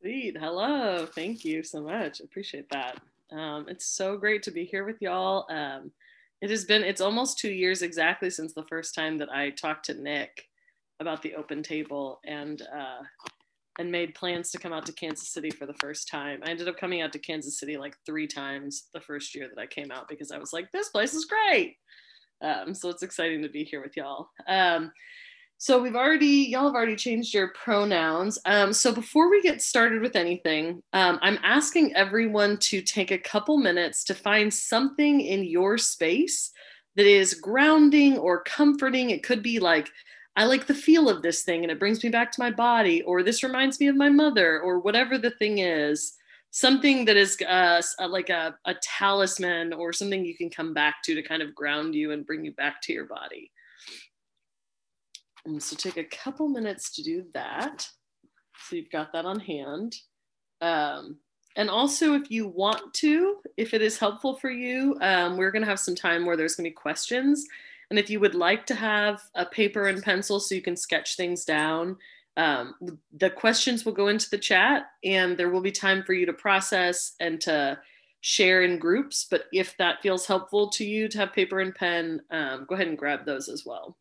[0.00, 0.38] Sweet.
[0.38, 1.06] Hello.
[1.06, 2.20] Thank you so much.
[2.20, 2.98] Appreciate that.
[3.30, 5.46] Um, it's so great to be here with y'all.
[5.50, 5.92] Um,
[6.40, 9.84] it has been, it's almost two years exactly since the first time that I talked
[9.86, 10.48] to Nick
[11.00, 13.02] about the open table and uh,
[13.78, 16.40] and made plans to come out to Kansas City for the first time.
[16.44, 19.60] I ended up coming out to Kansas City like three times the first year that
[19.60, 21.76] I came out because I was like, this place is great.
[22.42, 24.28] Um, so it's exciting to be here with y'all.
[24.48, 24.92] Um,
[25.62, 28.38] so we've already, y'all have already changed your pronouns.
[28.46, 33.18] Um, so before we get started with anything, um, I'm asking everyone to take a
[33.18, 36.50] couple minutes to find something in your space
[36.96, 39.10] that is grounding or comforting.
[39.10, 39.90] It could be like,
[40.34, 43.02] I like the feel of this thing and it brings me back to my body,
[43.02, 46.14] or this reminds me of my mother, or whatever the thing is.
[46.52, 51.14] Something that is uh, like a, a talisman or something you can come back to
[51.14, 53.50] to kind of ground you and bring you back to your body.
[55.44, 57.88] And so take a couple minutes to do that.
[58.68, 59.96] So you've got that on hand.
[60.60, 61.16] Um,
[61.56, 65.62] and also, if you want to, if it is helpful for you, um, we're going
[65.62, 67.44] to have some time where there's going to be questions.
[67.90, 71.16] And if you would like to have a paper and pencil so you can sketch
[71.16, 71.96] things down,
[72.36, 72.74] um,
[73.12, 76.32] the questions will go into the chat and there will be time for you to
[76.32, 77.78] process and to
[78.20, 79.26] share in groups.
[79.28, 82.86] But if that feels helpful to you to have paper and pen, um, go ahead
[82.86, 83.96] and grab those as well.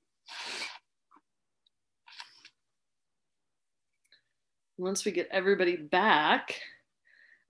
[4.80, 6.62] Once we get everybody back,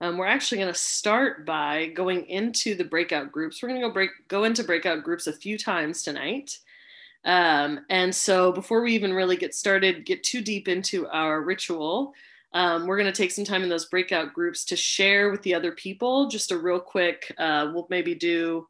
[0.00, 3.62] um, we're actually going to start by going into the breakout groups.
[3.62, 6.58] We're going to go break go into breakout groups a few times tonight.
[7.24, 12.14] Um, and so before we even really get started, get too deep into our ritual,
[12.54, 15.54] um, we're going to take some time in those breakout groups to share with the
[15.54, 16.28] other people.
[16.28, 18.66] Just a real quick, uh, we'll maybe do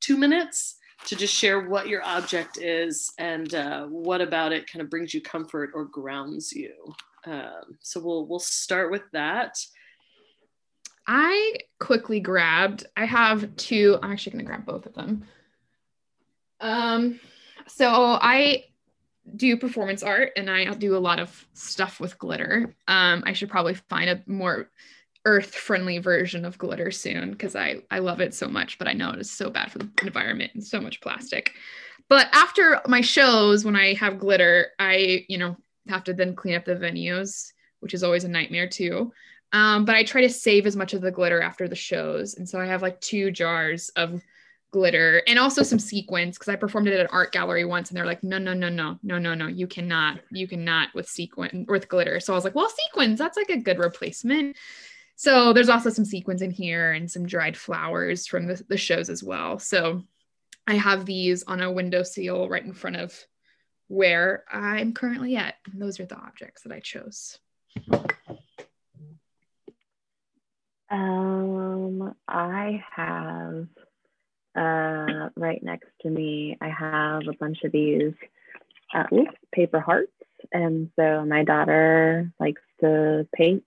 [0.00, 0.76] two minutes
[1.06, 5.14] to just share what your object is and uh, what about it kind of brings
[5.14, 6.72] you comfort or grounds you.
[7.24, 9.58] Um, so we'll we'll start with that.
[11.06, 12.86] I quickly grabbed.
[12.96, 13.98] I have two.
[14.02, 15.24] I'm actually going to grab both of them.
[16.60, 17.20] Um,
[17.66, 18.64] so I
[19.36, 22.74] do performance art and I do a lot of stuff with glitter.
[22.88, 24.70] Um, I should probably find a more
[25.24, 28.92] earth friendly version of glitter soon because I, I love it so much, but I
[28.92, 31.52] know it is so bad for the environment and so much plastic.
[32.08, 35.56] But after my shows, when I have glitter, I, you know,
[35.88, 39.12] have to then clean up the venues, which is always a nightmare too.
[39.52, 42.34] Um, but I try to save as much of the glitter after the shows.
[42.34, 44.22] And so I have like two jars of
[44.72, 47.96] glitter and also some sequins because I performed it at an art gallery once and
[47.96, 51.66] they're like, no, no, no, no, no, no, no, you cannot, you cannot with sequin
[51.68, 52.20] with glitter.
[52.20, 54.56] So I was like, well, sequins, that's like a good replacement.
[55.16, 59.10] So there's also some sequins in here and some dried flowers from the, the shows
[59.10, 59.58] as well.
[59.58, 60.02] So
[60.66, 63.14] I have these on a window seal right in front of
[63.92, 65.56] where I'm currently at.
[65.70, 67.38] And those are the objects that I chose.
[70.90, 73.66] Um, I have
[74.56, 78.14] uh, right next to me, I have a bunch of these
[78.94, 80.12] uh, oops, paper hearts.
[80.52, 83.64] And so my daughter likes to paint.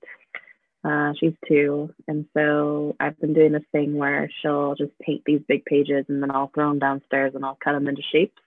[0.83, 1.93] Uh, she's two.
[2.07, 6.21] And so I've been doing this thing where she'll just paint these big pages and
[6.21, 8.41] then I'll throw them downstairs and I'll cut them into shapes.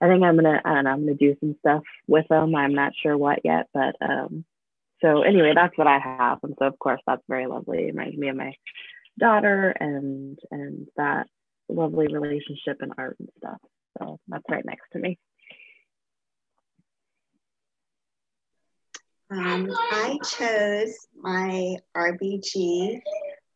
[0.00, 2.54] I think I'm gonna, I don't know, I'm gonna do some stuff with them.
[2.54, 4.44] I'm not sure what yet, but um,
[5.02, 7.86] so anyway, that's what I have, and so of course that's very lovely.
[7.86, 8.52] Reminds me of my
[9.18, 11.26] daughter and and that
[11.68, 13.58] lovely relationship and art and stuff.
[13.98, 15.18] So that's right next to me.
[19.28, 23.00] Um, I chose my RBG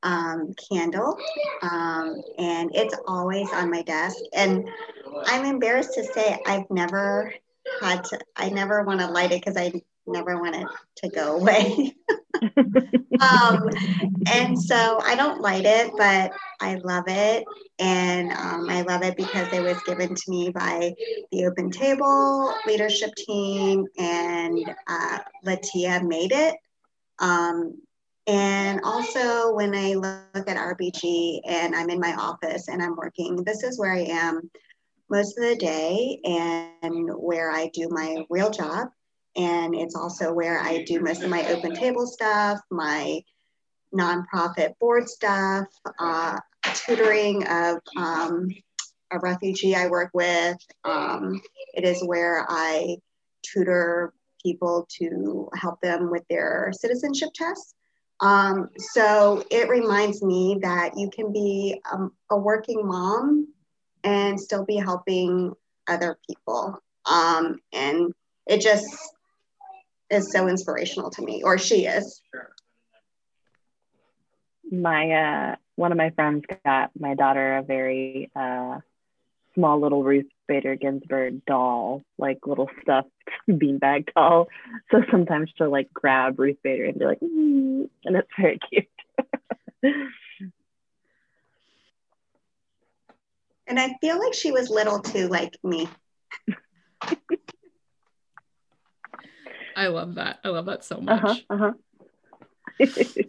[0.03, 1.19] um, candle,
[1.63, 4.19] um, and it's always on my desk.
[4.35, 4.69] And
[5.27, 7.33] I'm embarrassed to say I've never
[7.81, 8.19] had to.
[8.37, 9.73] I never want to light it because I
[10.07, 10.67] never want it
[10.97, 11.95] to go away.
[13.21, 13.69] um,
[14.33, 17.45] and so I don't light it, but I love it.
[17.79, 20.95] And um, I love it because it was given to me by
[21.33, 26.57] the Open Table leadership team, and uh, Latia made it.
[27.19, 27.81] Um,
[28.31, 33.43] and also, when I look at RBG and I'm in my office and I'm working,
[33.43, 34.49] this is where I am
[35.11, 38.87] most of the day and where I do my real job.
[39.35, 43.21] And it's also where I do most of my open table stuff, my
[43.93, 45.67] nonprofit board stuff,
[45.99, 46.39] uh,
[46.75, 48.49] tutoring of um,
[49.11, 50.57] a refugee I work with.
[50.85, 51.41] Um,
[51.75, 52.99] it is where I
[53.43, 57.75] tutor people to help them with their citizenship tests.
[58.21, 63.49] Um, so it reminds me that you can be um, a working mom
[64.05, 65.55] and still be helping
[65.89, 66.79] other people.
[67.07, 68.13] Um, and
[68.47, 68.87] it just
[70.11, 72.21] is so inspirational to me, or she is.
[74.71, 78.79] my uh, one of my friends got my daughter a very uh,
[79.55, 80.03] small little
[80.51, 83.09] Bader Ginsburg doll, like little stuffed
[83.49, 84.49] beanbag doll.
[84.91, 88.89] So sometimes she'll like grab Ruth Bader and be like, mm, and it's very cute.
[93.69, 95.89] and I feel like she was little too, like me.
[99.77, 100.41] I love that.
[100.43, 101.45] I love that so uh-huh, much.
[101.49, 101.73] Uh-huh,
[102.81, 103.23] uh-huh.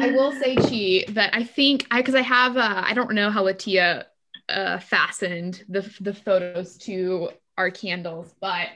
[0.00, 3.30] I will say, Chi, that I think I because I have uh, I don't know
[3.30, 4.06] how Latia
[4.48, 8.68] uh, fastened the the photos to our candles, but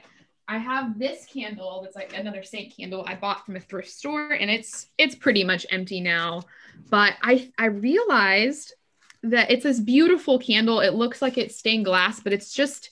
[0.48, 4.30] I have this candle that's like another saint candle I bought from a thrift store,
[4.30, 6.42] and it's it's pretty much empty now.
[6.90, 8.74] But I I realized
[9.22, 10.80] that it's this beautiful candle.
[10.80, 12.90] It looks like it's stained glass, but it's just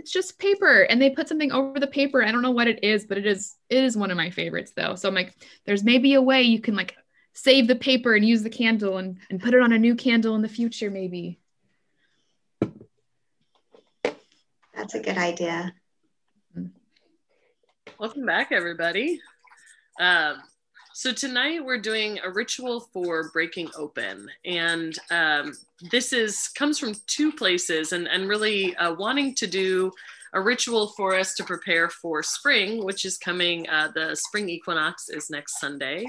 [0.00, 2.82] it's just paper and they put something over the paper i don't know what it
[2.82, 5.34] is but it is it is one of my favorites though so i'm like
[5.66, 6.96] there's maybe a way you can like
[7.34, 10.34] save the paper and use the candle and, and put it on a new candle
[10.36, 11.38] in the future maybe
[14.74, 15.72] that's a good idea
[17.98, 19.20] welcome back everybody
[20.00, 20.36] um,
[20.92, 25.54] so tonight we're doing a ritual for breaking open, and um,
[25.90, 29.92] this is comes from two places, and and really uh, wanting to do
[30.34, 33.68] a ritual for us to prepare for spring, which is coming.
[33.68, 36.04] Uh, the spring equinox is next Sunday.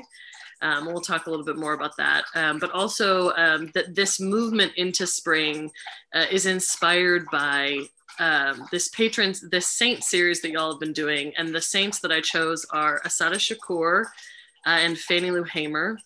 [0.61, 2.25] Um, we'll talk a little bit more about that.
[2.35, 5.71] Um, but also um, that this movement into spring
[6.13, 7.79] uh, is inspired by
[8.19, 11.33] um, this patrons, this saint series that y'all have been doing.
[11.37, 14.05] And the saints that I chose are Assata Shakur,
[14.65, 15.97] uh, and Fannie Lou Hamer,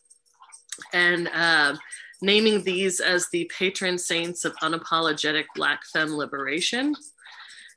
[0.93, 1.75] and uh,
[2.21, 6.95] naming these as the patron saints of unapologetic Black femme liberation.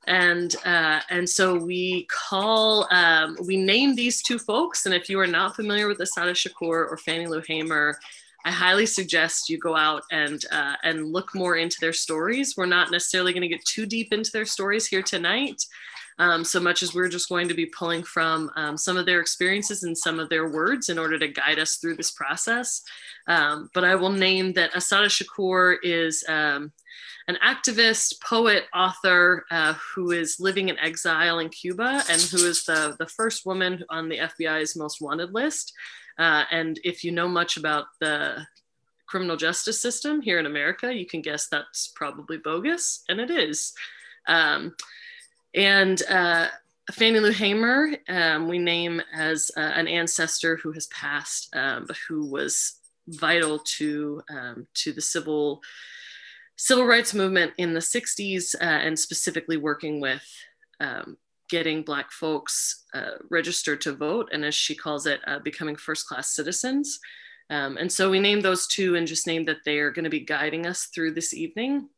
[0.09, 4.87] And uh, and so we call um, we name these two folks.
[4.87, 7.99] And if you are not familiar with Assata Shakur or Fannie Lou Hamer,
[8.47, 12.55] I highly suggest you go out and uh, and look more into their stories.
[12.57, 15.63] We're not necessarily going to get too deep into their stories here tonight,
[16.19, 19.21] um, so much as we're just going to be pulling from um, some of their
[19.21, 22.83] experiences and some of their words in order to guide us through this process.
[23.27, 26.73] Um, but I will name that Assata Shakur is um,
[27.29, 32.65] an activist, poet, author uh, who is living in exile in Cuba and who is
[32.65, 35.75] the, the first woman on the FBI's most wanted list.
[36.19, 38.47] Uh, and if you know much about the
[39.07, 43.75] criminal justice system here in America, you can guess that's probably bogus, and it is.
[44.27, 44.75] Um,
[45.55, 46.49] and uh,
[46.93, 51.97] Fannie Lou Hamer, um, we name as uh, an ancestor who has passed, um, but
[52.09, 52.75] who was
[53.07, 55.63] vital to um, to the civil
[56.59, 60.23] civil rights movement in the 60s, uh, and specifically working with
[60.81, 61.17] um,
[61.49, 66.07] getting Black folks uh, registered to vote, and as she calls it, uh, becoming first
[66.07, 66.99] class citizens.
[67.49, 70.11] Um, and so we named those two and just named that they are going to
[70.11, 71.89] be guiding us through this evening.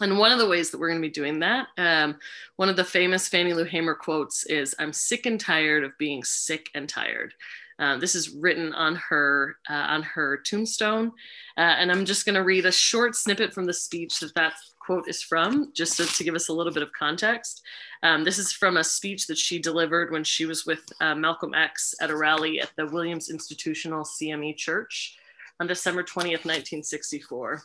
[0.00, 2.18] And one of the ways that we're going to be doing that, um,
[2.56, 6.22] one of the famous Fannie Lou Hamer quotes is, I'm sick and tired of being
[6.22, 7.34] sick and tired.
[7.78, 11.12] Uh, this is written on her uh, on her tombstone,
[11.56, 14.54] uh, and I'm just going to read a short snippet from the speech that that
[14.88, 17.62] quote is from, just to, to give us a little bit of context.
[18.02, 21.52] Um, this is from a speech that she delivered when she was with uh, Malcolm
[21.52, 25.18] X at a rally at the Williams Institutional CME Church
[25.60, 27.62] on December 20th, 1964.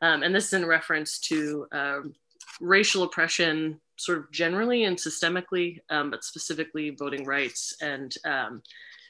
[0.00, 2.14] Um, and this is in reference to um,
[2.62, 8.62] racial oppression, sort of generally and systemically, um, but specifically voting rights and, um,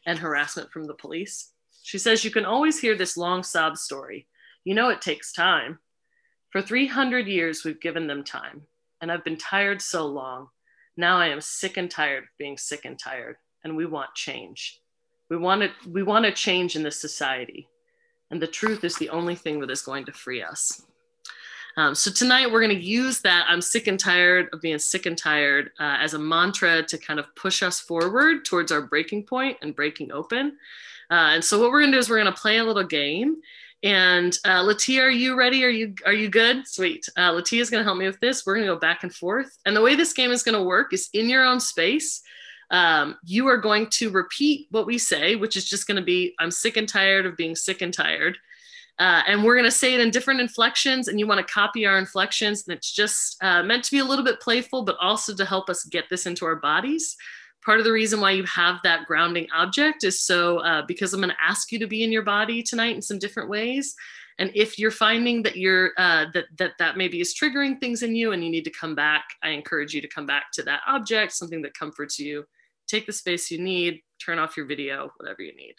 [0.06, 1.52] and harassment from the police.
[1.82, 4.26] She says, You can always hear this long sob story.
[4.64, 5.78] You know, it takes time.
[6.50, 8.62] For 300 years, we've given them time,
[9.00, 10.48] and I've been tired so long.
[10.96, 14.80] Now I am sick and tired of being sick and tired, and we want change.
[15.28, 17.68] We want, it, we want a change in this society.
[18.30, 20.82] And the truth is the only thing that is going to free us.
[21.76, 25.06] Um, so tonight we're going to use that I'm sick and tired of being sick
[25.06, 29.24] and tired uh, as a mantra to kind of push us forward towards our breaking
[29.24, 30.56] point and breaking open.
[31.10, 32.84] Uh, and so what we're going to do is we're going to play a little
[32.84, 33.36] game.
[33.82, 35.64] And uh, Latia, are you ready?
[35.64, 36.66] Are you are you good?
[36.66, 37.06] Sweet.
[37.16, 38.46] Uh, Latia is going to help me with this.
[38.46, 39.58] We're going to go back and forth.
[39.66, 42.22] And the way this game is going to work is in your own space
[42.70, 46.34] um, you are going to repeat what we say, which is just going to be,
[46.38, 48.38] I'm sick and tired of being sick and tired.
[48.98, 51.84] Uh, and we're going to say it in different inflections, and you want to copy
[51.84, 52.64] our inflections.
[52.66, 55.68] And it's just uh, meant to be a little bit playful, but also to help
[55.68, 57.16] us get this into our bodies.
[57.64, 61.20] Part of the reason why you have that grounding object is so uh, because I'm
[61.20, 63.96] going to ask you to be in your body tonight in some different ways.
[64.38, 68.14] And if you're finding that you're uh, that that that maybe is triggering things in
[68.14, 70.80] you, and you need to come back, I encourage you to come back to that
[70.86, 72.44] object, something that comforts you.
[72.86, 75.74] Take the space you need, turn off your video, whatever you need.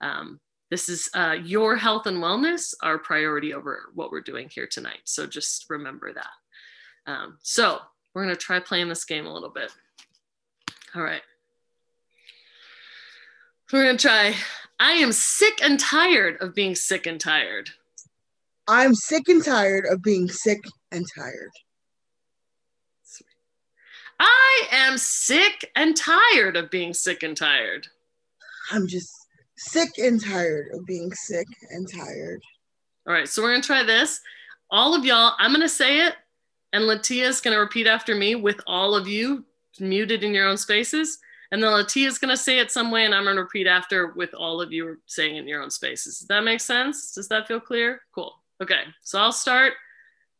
[0.00, 4.66] Um, this is uh, your health and wellness our priority over what we're doing here
[4.66, 5.00] tonight.
[5.04, 7.10] So just remember that.
[7.10, 7.78] Um, so
[8.14, 9.70] we're going to try playing this game a little bit.
[10.94, 11.22] All right.
[13.72, 14.34] We're going to try.
[14.80, 17.70] I am sick and tired of being sick and tired.
[18.68, 21.50] I'm sick and tired of being sick and tired.
[24.18, 27.86] I am sick and tired of being sick and tired.
[28.72, 29.12] I'm just
[29.56, 32.42] sick and tired of being sick and tired.
[33.06, 34.20] All right, so we're gonna try this.
[34.70, 36.14] All of y'all, I'm gonna say it,
[36.72, 39.44] and Latia's gonna repeat after me with all of you
[39.80, 41.18] muted in your own spaces.
[41.52, 44.60] And then Latia's gonna say it some way, and I'm gonna repeat after with all
[44.60, 46.18] of you saying it in your own spaces.
[46.18, 47.12] Does that make sense?
[47.14, 48.02] Does that feel clear?
[48.14, 48.34] Cool.
[48.60, 49.74] Okay, so I'll start,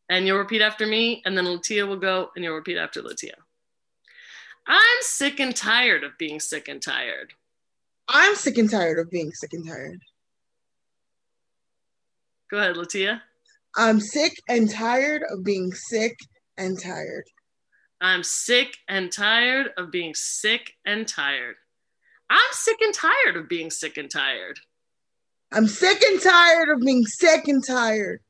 [0.09, 3.35] and you'll repeat after me, and then Latia will go, and you'll repeat after Latia.
[4.67, 7.33] I'm sick and tired of being sick and tired.
[8.09, 9.99] I'm sick and tired of being sick and tired.
[12.49, 13.21] Go ahead, Latia.
[13.75, 16.15] I'm sick and tired of being sick
[16.57, 17.25] and tired.
[17.99, 21.55] I'm sick and tired of being sick and tired.
[22.29, 24.59] I'm sick and tired of being sick and tired.
[25.51, 28.21] I'm sick and tired of being sick and tired.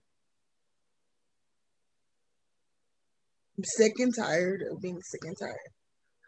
[3.58, 5.58] I'm sick and tired of being sick and tired.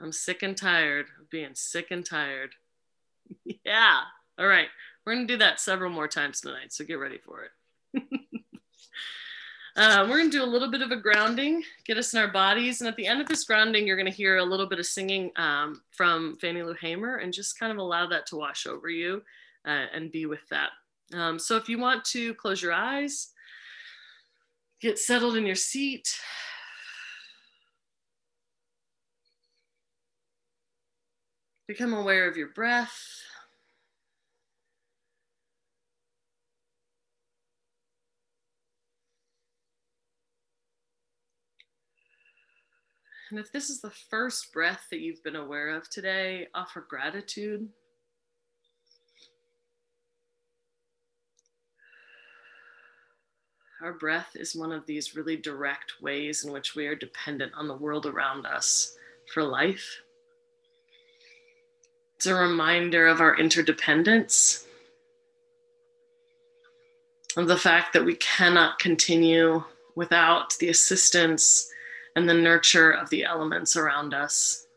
[0.01, 2.55] I'm sick and tired of being sick and tired.
[3.65, 4.01] yeah.
[4.37, 4.67] All right.
[5.05, 6.71] We're going to do that several more times tonight.
[6.71, 8.03] So get ready for it.
[9.75, 12.27] uh, we're going to do a little bit of a grounding, get us in our
[12.27, 12.81] bodies.
[12.81, 14.85] And at the end of this grounding, you're going to hear a little bit of
[14.85, 18.89] singing um, from Fannie Lou Hamer and just kind of allow that to wash over
[18.89, 19.21] you
[19.65, 20.69] uh, and be with that.
[21.13, 23.29] Um, so if you want to close your eyes,
[24.79, 26.07] get settled in your seat,
[31.69, 32.99] Become aware of your breath.
[43.29, 47.69] And if this is the first breath that you've been aware of today, offer gratitude.
[53.83, 57.67] Our breath is one of these really direct ways in which we are dependent on
[57.67, 58.95] the world around us
[59.31, 60.01] for life.
[62.19, 64.67] It's a reminder of our interdependence,
[67.37, 69.63] of the fact that we cannot continue
[69.95, 71.71] without the assistance
[72.17, 74.67] and the nurture of the elements around us.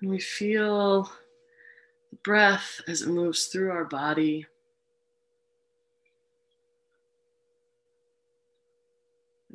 [0.00, 1.12] And we feel
[2.10, 4.46] the breath as it moves through our body.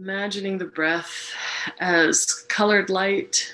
[0.01, 1.31] Imagining the breath
[1.79, 3.53] as colored light.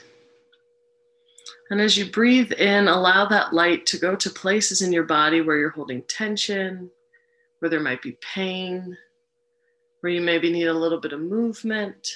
[1.70, 5.42] And as you breathe in, allow that light to go to places in your body
[5.42, 6.90] where you're holding tension,
[7.60, 8.98] where there might be pain,
[10.00, 12.16] where you maybe need a little bit of movement.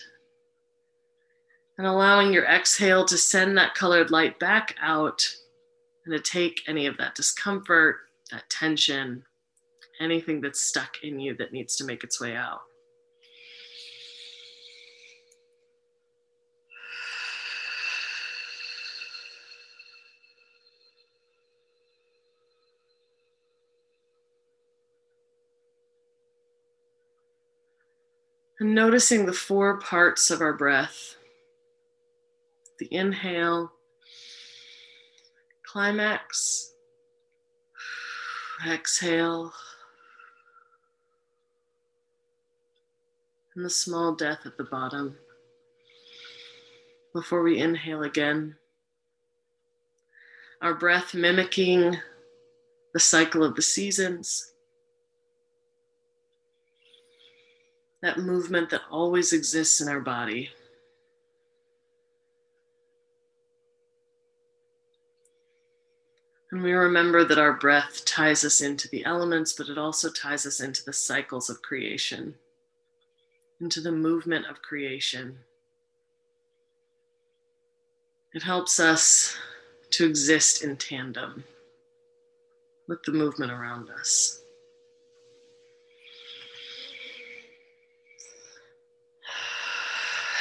[1.78, 5.28] And allowing your exhale to send that colored light back out
[6.06, 7.98] and to take any of that discomfort,
[8.32, 9.26] that tension,
[10.00, 12.62] anything that's stuck in you that needs to make its way out.
[28.62, 31.16] And noticing the four parts of our breath
[32.78, 33.72] the inhale,
[35.66, 36.72] climax,
[38.70, 39.52] exhale,
[43.56, 45.18] and the small death at the bottom
[47.16, 48.56] before we inhale again.
[50.62, 51.98] Our breath mimicking
[52.94, 54.51] the cycle of the seasons.
[58.02, 60.50] That movement that always exists in our body.
[66.52, 70.46] And we remember that our breath ties us into the elements, but it also ties
[70.46, 72.36] us into the cycles of creation,
[73.62, 75.38] into the movement of creation.
[78.34, 79.38] It helps us
[79.92, 81.44] to exist in tandem
[82.88, 84.41] with the movement around us.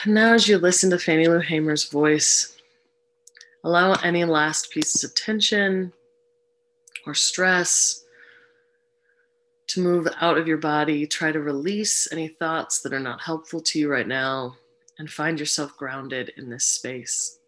[0.06, 2.56] Now as you listen to Fannie Lou Hamer's voice,
[3.64, 5.92] allow any last pieces of tension
[7.06, 8.04] or stress
[9.68, 11.06] to move out of your body.
[11.06, 14.56] Try to release any thoughts that are not helpful to you right now
[14.98, 17.38] and find yourself grounded in this space.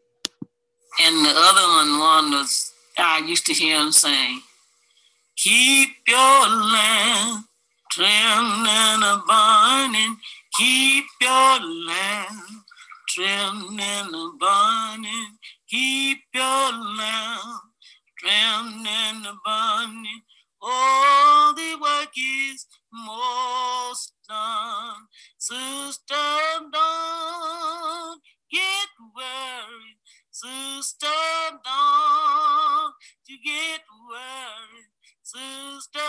[1.00, 4.40] And the other one, was I used to hear him saying,
[5.36, 7.46] Keep your lamp
[7.90, 10.16] trimmed and burning,
[10.58, 12.64] keep your lamp
[13.08, 15.36] trimmed and burning,
[15.68, 17.62] keep your lamp
[18.18, 20.22] trimmed and burning.
[20.60, 25.06] All the work is most done.
[25.38, 26.14] Sister,
[26.72, 29.98] don't get worried.
[30.30, 31.06] Sister,
[31.64, 32.94] don't
[33.26, 34.90] you get worried.
[35.22, 36.00] Sister,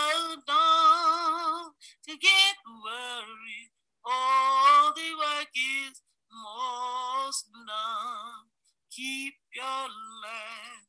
[0.46, 1.74] don't
[2.06, 3.70] you get worried.
[4.06, 8.52] All the work is most done.
[8.90, 9.88] Keep your
[10.20, 10.84] lamp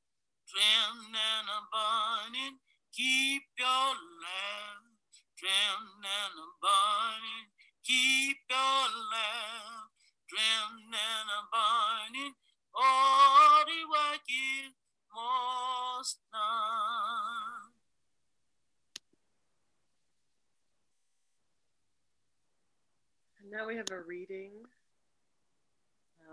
[0.47, 2.59] trimmed and burning.
[2.91, 4.99] Keep your lamp
[5.39, 7.47] trimmed and burning.
[7.83, 9.91] Keep your lamp
[10.27, 12.33] trimmed and burning.
[12.75, 14.75] All the work is
[15.15, 17.71] most done.
[23.34, 24.51] And now we have a reading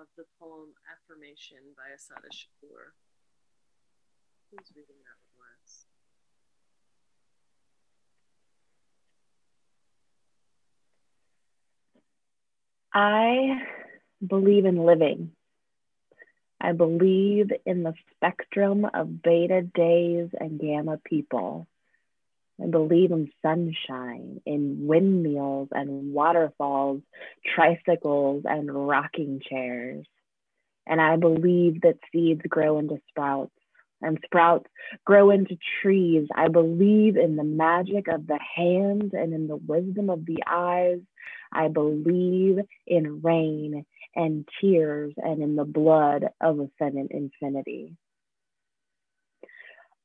[0.00, 2.92] of the poem Affirmation by Assata Shakur.
[4.50, 5.84] Who's reading that for us?
[12.94, 13.62] I
[14.26, 15.32] believe in living.
[16.60, 21.66] I believe in the spectrum of beta days and gamma people.
[22.62, 27.02] I believe in sunshine, in windmills and waterfalls,
[27.54, 30.06] tricycles and rocking chairs.
[30.86, 33.52] And I believe that seeds grow into sprouts
[34.00, 34.66] and sprouts
[35.04, 36.28] grow into trees.
[36.34, 40.98] I believe in the magic of the hands and in the wisdom of the eyes.
[41.52, 47.96] I believe in rain and tears and in the blood of ascendant infinity.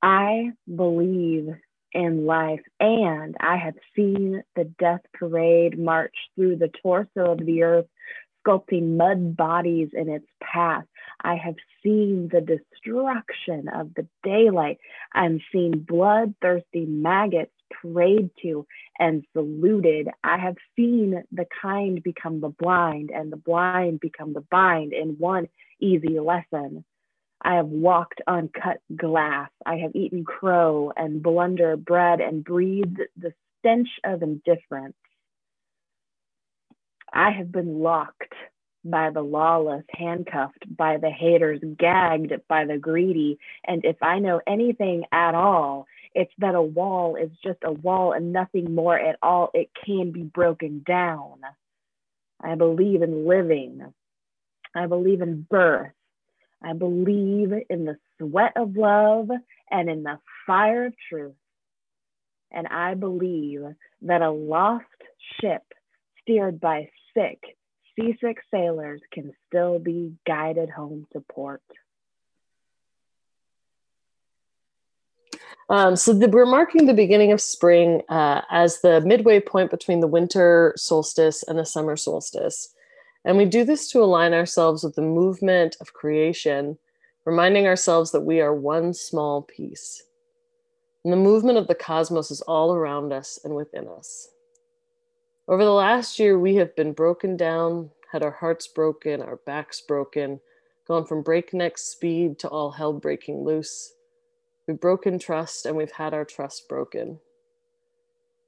[0.02, 1.50] I believe
[1.94, 7.64] in life, and I have seen the death parade march through the torso of the
[7.64, 7.88] earth,
[8.46, 10.86] sculpting mud bodies in its path.
[11.22, 14.78] I have seen the destruction of the daylight.
[15.14, 18.66] I'm seeing bloodthirsty maggots prayed to
[19.00, 20.10] and saluted.
[20.24, 25.16] I have seen the kind become the blind and the blind become the bind in
[25.18, 25.48] one
[25.80, 26.86] easy lesson.
[27.42, 29.50] I have walked on cut glass.
[29.66, 34.96] I have eaten crow and blunder bread and breathed the stench of indifference.
[37.14, 38.34] I have been locked
[38.84, 43.38] by the lawless, handcuffed by the haters, gagged by the greedy.
[43.66, 48.14] And if I know anything at all, it's that a wall is just a wall
[48.14, 49.52] and nothing more at all.
[49.54, 51.40] It can be broken down.
[52.42, 53.94] I believe in living.
[54.74, 55.92] I believe in birth.
[56.64, 59.30] I believe in the sweat of love
[59.70, 61.36] and in the fire of truth.
[62.52, 63.62] And I believe
[64.04, 64.86] that a lost
[65.40, 65.64] ship
[66.22, 67.40] steered by sick,
[67.96, 71.62] seasick sailors can still be guided home to port.
[75.70, 80.00] Um, so the, we're marking the beginning of spring uh, as the midway point between
[80.00, 82.74] the winter solstice and the summer solstice.
[83.26, 86.78] And we do this to align ourselves with the movement of creation,
[87.26, 90.04] reminding ourselves that we are one small piece.
[91.04, 94.30] And the movement of the cosmos is all around us and within us.
[95.48, 99.80] Over the last year, we have been broken down, had our hearts broken, our backs
[99.80, 100.42] broken,
[100.88, 103.94] gone from breakneck speed to all hell breaking loose.
[104.68, 107.20] We've broken trust and we've had our trust broken.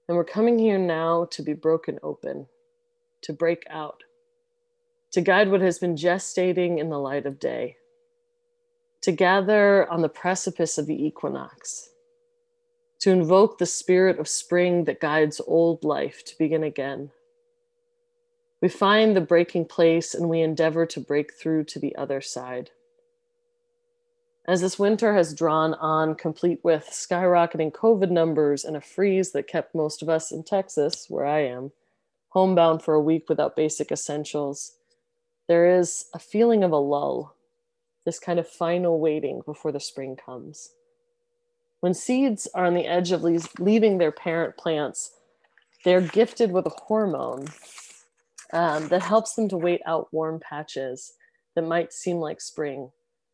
[0.07, 2.47] And we're coming here now to be broken open,
[3.21, 4.03] to break out,
[5.11, 7.77] to guide what has been gestating in the light of day,
[9.01, 11.89] to gather on the precipice of the equinox,
[12.99, 17.11] to invoke the spirit of spring that guides old life to begin again.
[18.61, 22.71] We find the breaking place and we endeavor to break through to the other side.
[24.45, 29.47] As this winter has drawn on, complete with skyrocketing COVID numbers and a freeze that
[29.47, 31.71] kept most of us in Texas, where I am,
[32.29, 34.78] homebound for a week without basic essentials,
[35.49, 37.35] there is a feeling of a lull,
[38.05, 40.69] this kind of final waiting before the spring comes.
[41.79, 45.11] When seeds are on the edge of leaving their parent plants,
[45.83, 47.47] they're gifted with a hormone
[48.53, 51.13] um, that helps them to wait out warm patches
[51.55, 52.91] that might seem like spring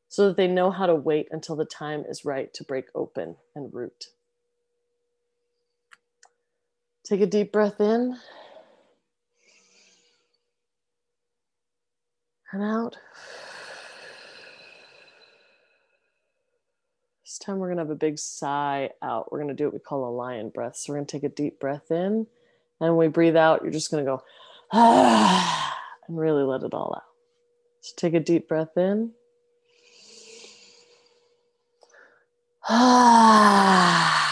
[0.08, 3.36] so that they know how to wait until the time is right to break open
[3.56, 4.06] and root.
[7.04, 8.18] Take a deep breath in
[12.52, 12.98] and out.
[17.24, 19.32] This time we're going to have a big sigh out.
[19.32, 20.78] We're going to do what we call a lion breath.
[20.78, 22.28] So we're going to take a deep breath in.
[22.80, 24.22] And when we breathe out, you're just going to go,
[24.72, 25.78] ah,
[26.08, 27.04] and really let it all out.
[27.82, 29.12] So take a deep breath in.
[32.68, 34.32] Ah.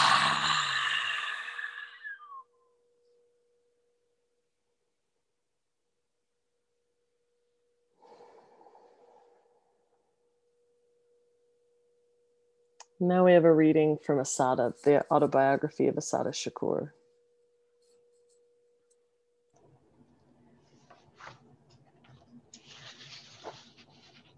[13.06, 16.92] Now we have a reading from Assata, the autobiography of Assata Shakur.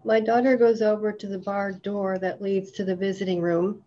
[0.03, 3.85] My daughter goes over to the barred door that leads to the visiting room.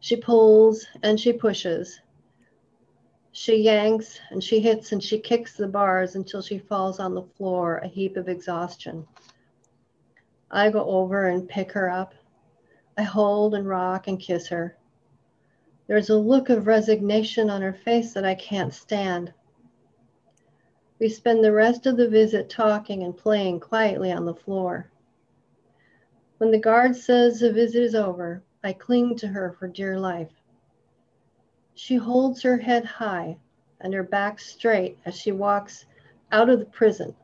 [0.00, 2.00] She pulls and she pushes.
[3.30, 7.22] She yanks and she hits and she kicks the bars until she falls on the
[7.22, 9.06] floor, a heap of exhaustion.
[10.50, 12.14] I go over and pick her up.
[12.96, 14.76] I hold and rock and kiss her.
[15.86, 19.32] There's a look of resignation on her face that I can't stand.
[20.98, 24.90] We spend the rest of the visit talking and playing quietly on the floor.
[26.38, 30.30] When the guard says the visit is over, I cling to her for dear life.
[31.74, 33.38] She holds her head high
[33.80, 35.86] and her back straight as she walks
[36.30, 37.14] out of the prison.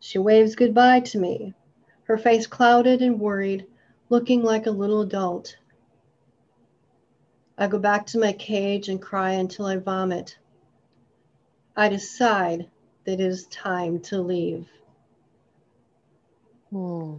[0.00, 1.54] She waves goodbye to me,
[2.04, 3.66] her face clouded and worried
[4.08, 5.56] looking like a little adult.
[7.58, 10.38] I go back to my cage and cry until I vomit.
[11.76, 12.70] I decide
[13.04, 14.66] that it is time to leave.
[16.70, 17.16] Hmm.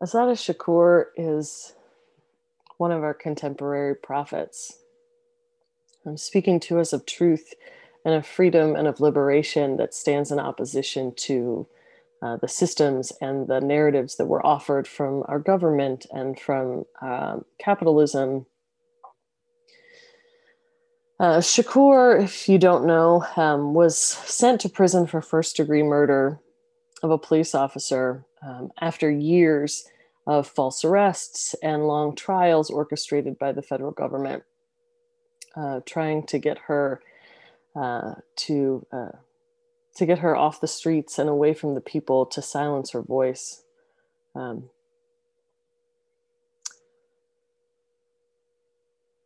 [0.00, 1.74] Assata Shakur is
[2.76, 4.83] one of our contemporary prophets
[6.06, 7.54] um, speaking to us of truth
[8.04, 11.66] and of freedom and of liberation that stands in opposition to
[12.22, 17.44] uh, the systems and the narratives that were offered from our government and from um,
[17.58, 18.46] capitalism.
[21.20, 26.40] Uh, Shakur, if you don't know, um, was sent to prison for first degree murder
[27.02, 29.86] of a police officer um, after years
[30.26, 34.42] of false arrests and long trials orchestrated by the federal government
[35.56, 37.00] uh, trying to get her
[37.76, 39.16] uh, to uh,
[39.96, 43.62] to get her off the streets and away from the people to silence her voice.
[44.34, 44.70] Um,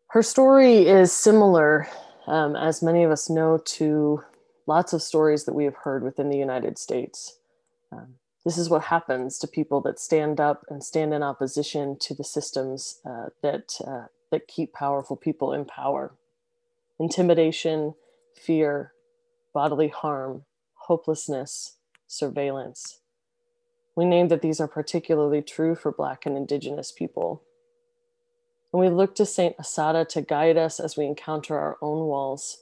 [0.09, 1.89] her story is similar,
[2.27, 4.23] um, as many of us know, to
[4.67, 7.39] lots of stories that we have heard within the United States.
[7.91, 12.15] Um, this is what happens to people that stand up and stand in opposition to
[12.15, 16.13] the systems uh, that uh, that keep powerful people in power
[16.99, 17.95] intimidation,
[18.35, 18.93] fear,
[19.55, 23.01] bodily harm, hopelessness, surveillance.
[23.97, 27.43] We name that these are particularly true for Black and Indigenous people.
[28.73, 32.59] And we look to Saint Assata to guide us as we encounter our own walls,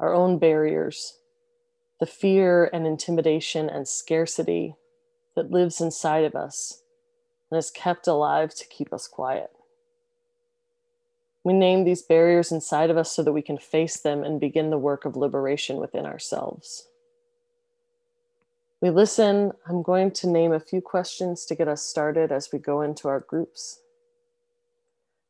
[0.00, 1.18] our own barriers,
[2.00, 4.74] the fear and intimidation and scarcity
[5.34, 6.82] that lives inside of us
[7.50, 9.50] and is kept alive to keep us quiet.
[11.46, 14.70] We name these barriers inside of us so that we can face them and begin
[14.70, 16.88] the work of liberation within ourselves.
[18.80, 19.52] We listen.
[19.68, 23.06] I'm going to name a few questions to get us started as we go into
[23.06, 23.78] our groups.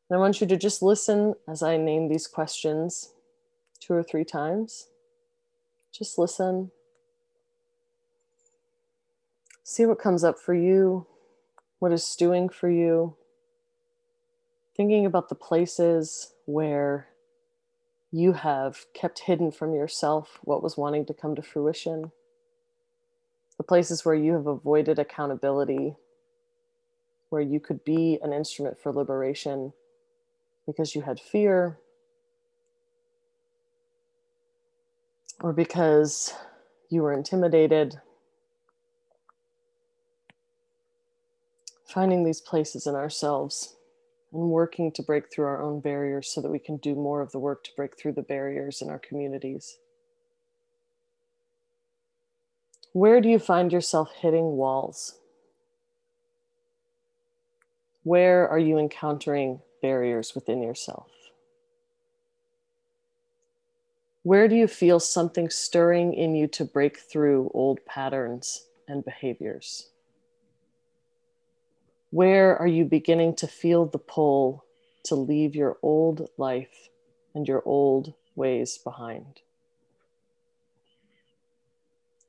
[0.09, 3.13] And I want you to just listen as I name these questions
[3.79, 4.89] two or three times.
[5.93, 6.71] Just listen.
[9.65, 11.07] See what comes up for you,
[11.79, 13.19] what is stewing for you
[14.77, 17.09] thinking about the places where
[18.13, 22.13] you have kept hidden from yourself what was wanting to come to fruition,
[23.57, 25.97] the places where you have avoided accountability,
[27.31, 29.73] where you could be an instrument for liberation
[30.67, 31.79] because you had fear
[35.41, 36.35] or because
[36.91, 38.01] you were intimidated.
[41.87, 43.77] Finding these places in ourselves
[44.37, 47.33] and working to break through our own barriers so that we can do more of
[47.33, 49.79] the work to break through the barriers in our communities.
[52.93, 55.19] Where do you find yourself hitting walls?
[58.05, 61.11] Where are you encountering barriers within yourself?
[64.23, 69.91] Where do you feel something stirring in you to break through old patterns and behaviors?
[72.11, 74.65] Where are you beginning to feel the pull
[75.05, 76.89] to leave your old life
[77.35, 79.41] and your old ways behind?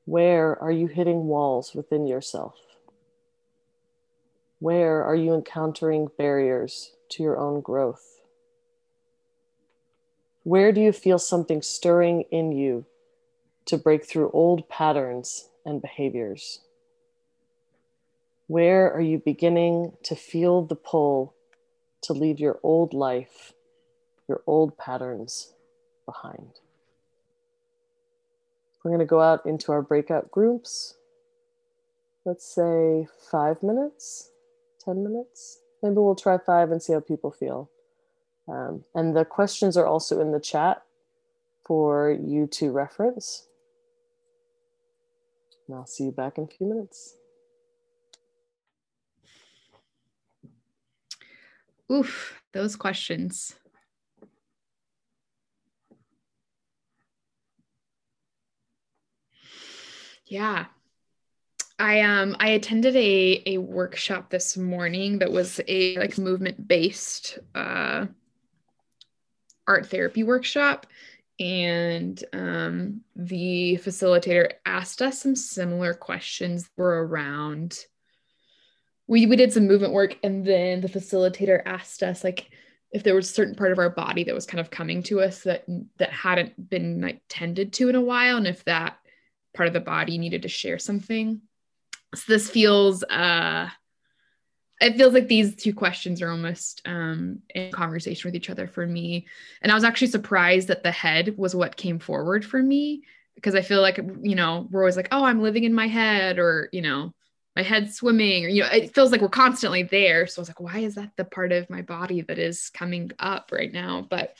[0.04, 2.56] Where are you hitting walls within yourself?
[4.58, 8.20] Where are you encountering barriers to your own growth?
[10.42, 12.86] Where do you feel something stirring in you
[13.66, 16.60] to break through old patterns and behaviors?
[18.48, 21.34] Where are you beginning to feel the pull
[22.02, 23.52] to leave your old life,
[24.26, 25.52] your old patterns
[26.06, 26.52] behind?
[28.82, 30.94] We're going to go out into our breakout groups.
[32.24, 34.30] Let's say five minutes,
[34.82, 35.58] 10 minutes.
[35.82, 37.70] Maybe we'll try five and see how people feel.
[38.48, 40.82] Um, and the questions are also in the chat
[41.66, 43.46] for you to reference.
[45.66, 47.17] And I'll see you back in a few minutes.
[51.90, 53.54] Oof, those questions.
[60.26, 60.66] Yeah.
[61.78, 67.38] I um I attended a a workshop this morning that was a like movement based
[67.54, 68.06] uh
[69.66, 70.86] art therapy workshop
[71.38, 77.78] and um the facilitator asked us some similar questions were around
[79.08, 82.50] we we did some movement work and then the facilitator asked us like
[82.92, 85.20] if there was a certain part of our body that was kind of coming to
[85.20, 85.64] us that
[85.96, 88.98] that hadn't been like tended to in a while and if that
[89.54, 91.40] part of the body needed to share something.
[92.14, 93.68] So this feels uh
[94.80, 98.86] it feels like these two questions are almost um, in conversation with each other for
[98.86, 99.26] me.
[99.60, 103.02] And i was actually surprised that the head was what came forward for me
[103.34, 106.38] because i feel like you know we're always like oh i'm living in my head
[106.40, 107.14] or you know
[107.58, 110.28] my head swimming or you know it feels like we're constantly there.
[110.28, 113.10] So i was like why is that the part of my body that is coming
[113.18, 114.06] up right now?
[114.08, 114.36] But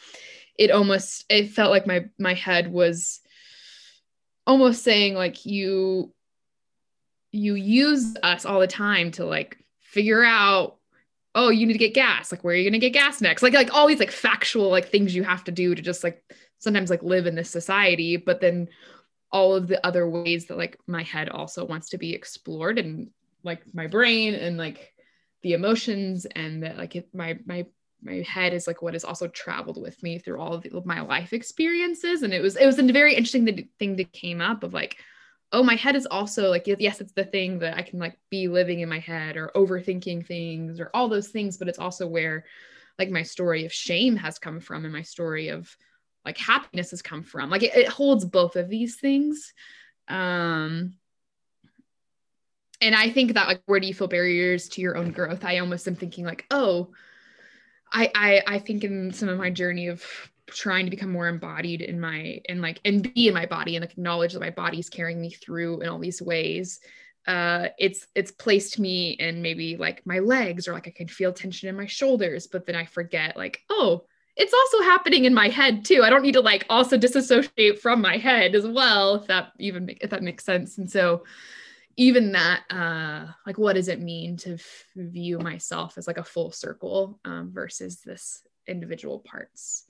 [0.56, 3.20] it almost it felt like my my head was
[4.46, 6.14] almost saying like you
[7.32, 10.76] you use us all the time to like figure out
[11.34, 12.30] oh you need to get gas.
[12.30, 13.42] Like where are you going to get gas next?
[13.42, 16.22] Like like all these like factual like things you have to do to just like
[16.60, 18.16] sometimes like live in this society.
[18.16, 18.68] But then
[19.30, 23.10] all of the other ways that like my head also wants to be explored and
[23.44, 24.92] like my brain and like
[25.42, 27.66] the emotions and that like it, my my
[28.02, 30.86] my head is like what has also traveled with me through all of, the, of
[30.86, 32.22] my life experiences.
[32.22, 34.96] And it was it was a very interesting thing that came up of like
[35.52, 38.48] oh my head is also like yes it's the thing that i can like be
[38.48, 42.44] living in my head or overthinking things or all those things but it's also where
[42.98, 45.74] like my story of shame has come from and my story of
[46.28, 47.50] like happiness has come from.
[47.50, 49.52] Like it, it holds both of these things.
[50.08, 50.94] Um
[52.80, 55.44] and i think that like where do you feel barriers to your own growth?
[55.44, 56.90] I almost am thinking like oh
[57.92, 60.04] I, I i think in some of my journey of
[60.46, 63.82] trying to become more embodied in my and like and be in my body and
[63.82, 66.80] like acknowledge that my body is carrying me through in all these ways
[67.26, 71.32] uh it's it's placed me in maybe like my legs or like i can feel
[71.32, 74.04] tension in my shoulders but then i forget like oh
[74.38, 76.02] it's also happening in my head too.
[76.04, 79.96] I don't need to like also disassociate from my head as well, if that even
[80.00, 80.78] if that makes sense.
[80.78, 81.24] And so
[81.96, 84.56] even that, uh, like, what does it mean to
[84.94, 89.84] view myself as like a full circle um, versus this individual parts?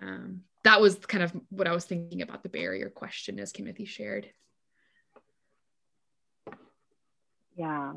[0.00, 3.86] Um, that was kind of what I was thinking about the barrier question, as Kimmothy
[3.86, 4.30] shared.
[7.54, 7.92] Yeah.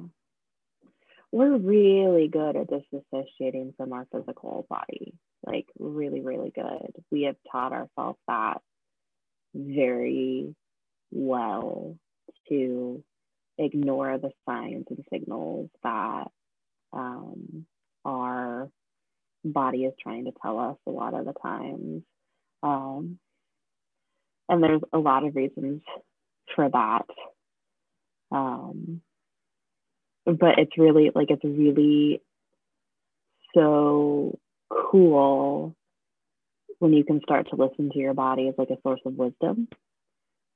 [1.31, 5.13] We're really good at disassociating from our physical body
[5.45, 6.91] like really, really good.
[7.12, 8.62] We have taught ourselves that
[9.53, 10.55] very
[11.12, 11.95] well
[12.49, 13.03] to
[13.58, 16.25] ignore the signs and signals that
[16.91, 17.65] um,
[18.03, 18.69] our
[19.43, 22.03] body is trying to tell us a lot of the times.
[22.63, 23.19] Um,
[24.49, 25.81] and there's a lot of reasons
[26.55, 27.05] for that.
[28.31, 29.01] Um,
[30.25, 32.21] but it's really like it's really
[33.53, 34.38] so
[34.69, 35.75] cool
[36.80, 39.67] when you can start to listen to your body as like a source of wisdom.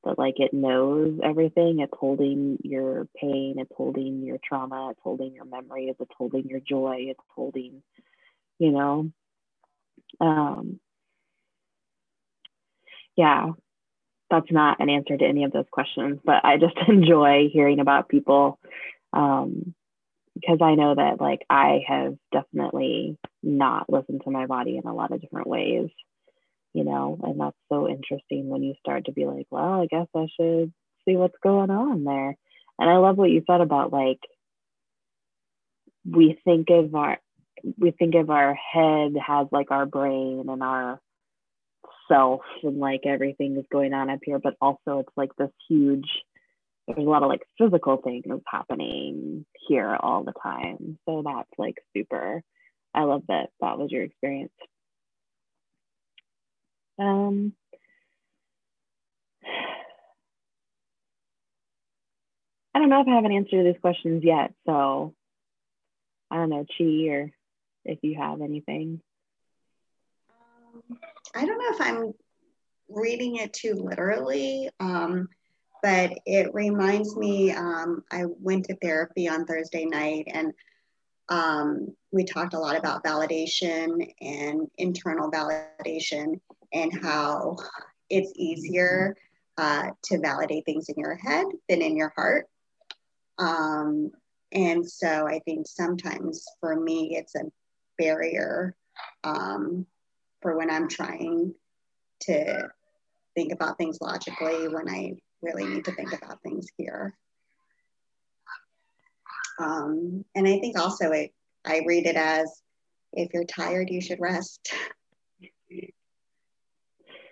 [0.05, 1.79] That like it knows everything.
[1.79, 3.55] It's holding your pain.
[3.57, 4.89] It's holding your trauma.
[4.91, 7.07] It's holding your memories it's holding your joy.
[7.09, 7.81] It's holding
[8.59, 9.11] you know?
[10.21, 10.79] Um
[13.15, 13.51] yeah.
[14.29, 18.09] That's not an answer to any of those questions but i just enjoy hearing about
[18.09, 18.59] people
[19.11, 19.73] um
[20.39, 24.93] because I know that like I have definitely not listened to my body in a
[24.93, 25.89] lot of different ways,
[26.73, 30.07] you know, and that's so interesting when you start to be like, well, I guess
[30.15, 30.73] I should
[31.05, 32.35] see what's going on there.
[32.79, 34.19] And I love what you said about like
[36.09, 37.17] we think of our
[37.77, 40.99] we think of our head has like our brain and our
[42.09, 46.07] self and like everything is going on up here, but also it's like this huge
[46.95, 50.97] there's a lot of like physical things happening here all the time.
[51.07, 52.41] So that's like super.
[52.93, 54.51] I love that that was your experience.
[56.97, 57.53] Um,
[62.73, 64.53] I don't know if I have an answer to these questions yet.
[64.65, 65.13] So
[66.31, 67.31] I don't know, Chi, or
[67.85, 69.01] if you have anything.
[70.29, 70.97] Um,
[71.35, 72.13] I don't know if I'm
[72.89, 75.29] reading it too literally, um,
[75.81, 77.51] but it reminds me.
[77.51, 80.53] Um, I went to therapy on Thursday night, and
[81.29, 86.39] um, we talked a lot about validation and internal validation,
[86.73, 87.57] and how
[88.09, 89.15] it's easier
[89.57, 92.47] uh, to validate things in your head than in your heart.
[93.37, 94.11] Um,
[94.51, 97.43] and so I think sometimes for me, it's a
[97.97, 98.75] barrier
[99.23, 99.85] um,
[100.41, 101.53] for when I'm trying
[102.21, 102.69] to
[103.35, 107.15] think about things logically when I really need to think about things here.
[109.59, 111.31] Um, and I think also it,
[111.65, 112.61] I read it as
[113.13, 114.71] if you're tired, you should rest.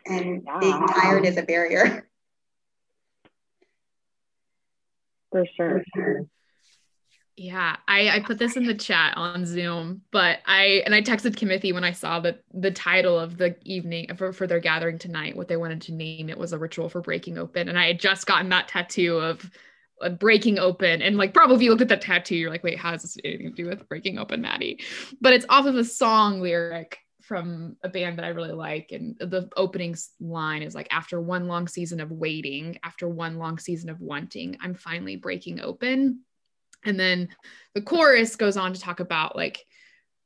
[0.06, 2.08] and being tired is a barrier.
[5.32, 5.80] For sure.
[5.80, 6.26] For sure.
[7.40, 11.36] Yeah, I, I put this in the chat on Zoom, but I and I texted
[11.36, 15.38] Kimmothy when I saw that the title of the evening for, for their gathering tonight,
[15.38, 17.70] what they wanted to name it was a ritual for breaking open.
[17.70, 19.52] And I had just gotten that tattoo of
[20.02, 21.04] uh, breaking open.
[21.04, 23.18] And like probably if you looked at that tattoo, you're like, wait, how does this
[23.24, 24.84] anything to do with breaking open, Maddie?
[25.22, 28.90] But it's off of a song lyric from a band that I really like.
[28.92, 33.60] And the opening line is like, after one long season of waiting, after one long
[33.60, 36.22] season of wanting, I'm finally breaking open
[36.86, 37.30] and then
[37.74, 39.66] the chorus goes on to talk about like,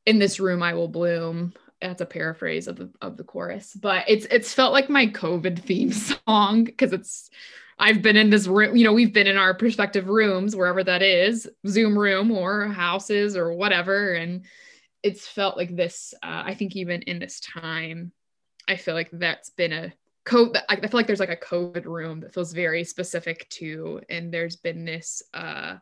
[0.06, 1.54] in this room I will bloom.
[1.82, 5.60] That's a paraphrase of the of the chorus, but it's it's felt like my COVID
[5.60, 5.92] theme
[6.28, 7.30] song because it's
[7.80, 11.02] I've been in this room, you know, we've been in our prospective rooms, wherever that
[11.02, 14.14] is, Zoom room or houses or whatever.
[14.14, 14.46] And
[15.02, 16.14] it's felt like this.
[16.22, 18.12] Uh, I think even in this time,
[18.68, 19.94] I feel like that's been a
[20.26, 20.62] COVID.
[20.70, 24.58] I feel like there's like a COVID room that feels very specific to, and there's
[24.58, 25.78] been this uh,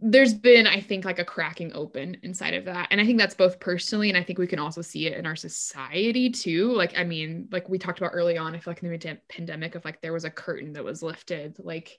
[0.00, 3.34] there's been i think like a cracking open inside of that and i think that's
[3.34, 6.96] both personally and i think we can also see it in our society too like
[6.96, 9.84] i mean like we talked about early on i feel like in the pandemic of
[9.84, 11.98] like there was a curtain that was lifted like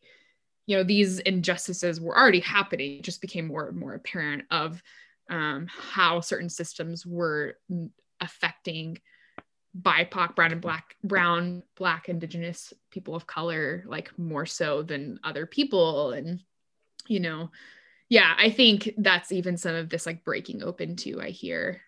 [0.65, 4.81] you know these injustices were already happening it just became more and more apparent of
[5.29, 7.57] um, how certain systems were
[8.21, 8.97] affecting
[9.79, 15.45] bipoc brown and black brown black indigenous people of color like more so than other
[15.45, 16.41] people and
[17.07, 17.51] you know
[18.09, 21.81] yeah i think that's even some of this like breaking open too i hear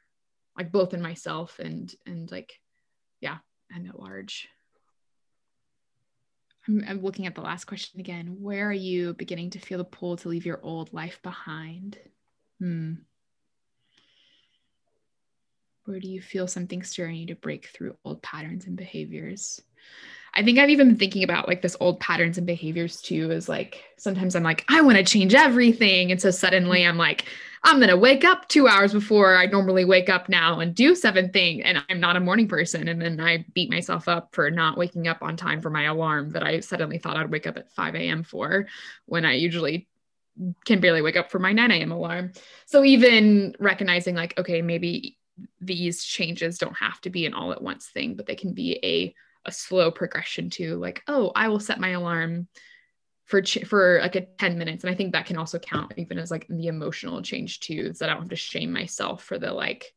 [0.57, 2.53] like both in myself and and like
[3.19, 3.38] yeah
[3.73, 4.47] and at large.
[6.67, 8.38] I'm, I'm looking at the last question again.
[8.39, 11.97] Where are you beginning to feel the pull to leave your old life behind?
[12.60, 12.93] Hmm.
[15.86, 19.60] Where do you feel something stirring you to break through old patterns and behaviors
[20.34, 23.32] I think I've even been thinking about like this old patterns and behaviors too.
[23.32, 26.12] Is like sometimes I'm like, I want to change everything.
[26.12, 27.26] And so suddenly I'm like,
[27.63, 30.96] I'm going to wake up two hours before I normally wake up now and do
[30.96, 31.62] seven things.
[31.65, 32.88] And I'm not a morning person.
[32.88, 36.32] And then I beat myself up for not waking up on time for my alarm
[36.32, 38.24] that I suddenly thought I'd wake up at 5 a.m.
[38.24, 38.67] for
[39.06, 39.88] when I usually
[40.65, 41.91] can barely wake up for my 9 a.m.
[41.91, 42.32] alarm.
[42.65, 45.17] So even recognizing like, okay, maybe
[45.60, 48.80] these changes don't have to be an all at once thing, but they can be
[48.84, 49.13] a
[49.45, 52.47] a slow progression to like oh i will set my alarm
[53.25, 54.84] for ch- for like a 10 minutes.
[54.84, 57.99] And i think that can also count even as like the emotional change too so
[57.99, 59.93] that i don't have to shame myself for the like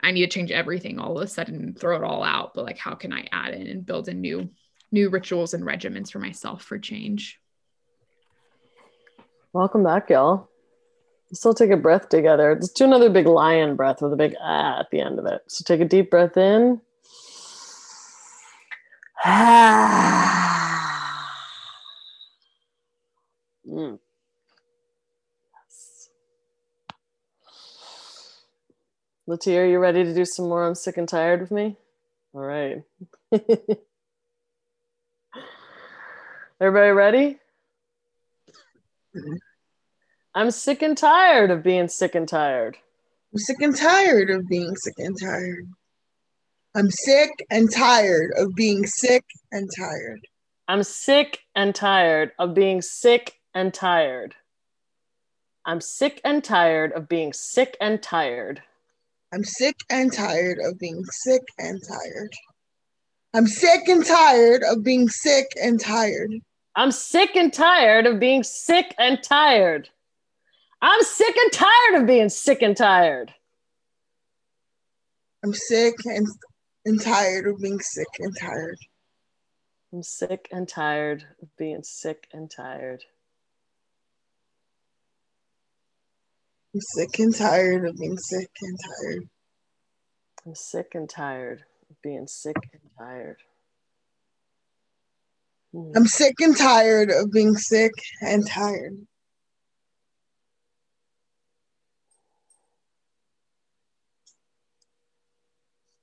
[0.00, 2.54] i need to change everything all of a sudden throw it all out.
[2.54, 4.48] But like how can i add in and build in new
[4.92, 7.38] new rituals and regimens for myself for change?
[9.52, 10.48] Welcome back y'all.
[11.32, 12.54] Still take a breath together.
[12.54, 15.42] Let's do another big lion breath with a big ah at the end of it.
[15.48, 16.80] So take a deep breath in
[19.26, 20.30] mm.
[25.52, 26.08] Yes.
[29.28, 31.76] Latia, are you ready to do some more I'm sick and tired of me?
[32.32, 32.82] All right.
[36.58, 37.38] Everybody ready?
[40.34, 42.78] I'm sick and tired of being sick and tired.
[43.34, 45.68] I'm sick and tired of being sick and tired.
[46.72, 50.20] I'm sick and tired of being sick and tired.
[50.68, 54.36] I'm sick and tired of being sick and tired.
[55.66, 58.62] I'm sick and tired of being sick and tired.
[59.32, 62.30] I'm sick and tired of being sick and tired.
[63.34, 66.30] I'm sick and tired of being sick and tired.
[66.76, 69.88] I'm sick and tired of being sick and tired.
[70.80, 73.34] I'm sick and tired of being sick and tired.
[75.44, 76.28] I'm sick and,
[76.84, 78.78] and tired of being sick and tired.
[79.92, 83.02] I'm sick and tired of being sick and tired.
[86.74, 89.28] I'm sick and tired of being sick and tired.
[90.46, 93.38] I'm sick and tired of being sick and tired.
[95.72, 95.92] Hmm.
[95.96, 99.06] I'm sick and tired of being sick and tired.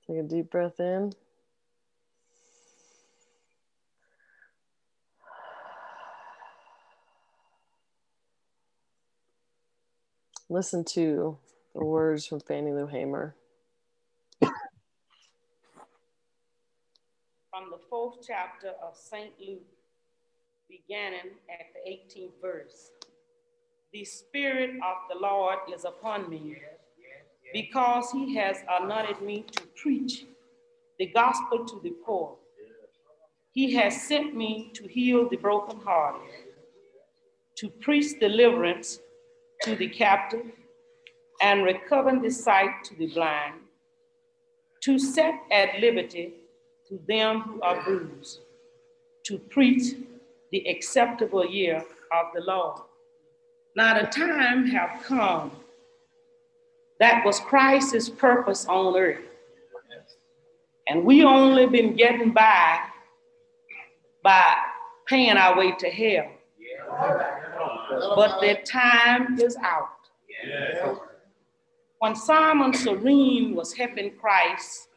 [0.08, 1.12] Take a deep breath in.
[10.48, 11.36] Listen to
[11.74, 13.36] the words from Fannie Lou Hamer.
[14.40, 14.50] From
[17.70, 19.32] the fourth chapter of St.
[19.38, 19.60] Luke,
[20.70, 22.92] beginning at the 18th verse.
[23.92, 26.56] The Spirit of the Lord is upon me,
[27.52, 30.26] because he has anointed me to preach
[30.98, 32.36] the gospel to the poor.
[33.52, 36.28] He has sent me to heal the brokenhearted,
[37.56, 39.00] to preach deliverance
[39.62, 40.46] to the captive
[41.40, 43.54] and recover the sight to the blind,
[44.82, 46.32] to set at liberty
[46.88, 48.40] to them who are bruised,
[49.24, 49.94] to preach
[50.52, 51.78] the acceptable year
[52.12, 52.80] of the Lord.
[53.76, 55.52] Now the time have come
[57.00, 59.20] that was Christ's purpose on earth.
[60.88, 62.80] And we only been getting by
[64.22, 64.54] by
[65.06, 66.32] paying our way to hell
[68.14, 69.88] but the time is out.
[71.98, 74.88] When Simon Cyrene was helping Christ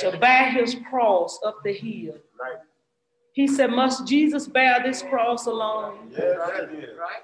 [0.00, 2.16] to bear his cross up the hill,
[3.32, 6.12] he said, Must Jesus bear this cross alone?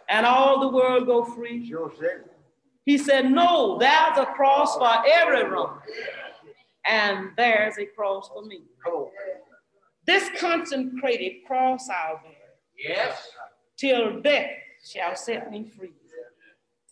[0.09, 1.75] And all the world go free?
[2.85, 5.78] He said, No, there's a cross for everyone.
[6.87, 8.62] And there's a cross for me.
[10.07, 12.32] This consecrated cross I'll bear.
[12.78, 13.28] Yes.
[13.78, 14.51] Till death
[14.85, 15.93] shall set me free.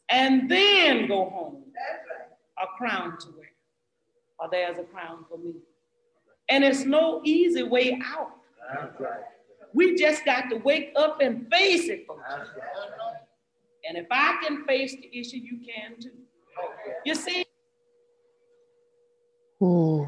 [0.09, 1.65] And then go home,
[2.59, 3.49] a crown to wear,
[4.39, 5.55] or there's a crown for me.
[6.51, 8.33] And it's no easy way out.
[9.73, 12.23] We just got to wake up and face it, folks.
[13.89, 16.11] And if I can face the issue, you can too.
[17.05, 17.45] You see?
[19.61, 20.05] Hmm.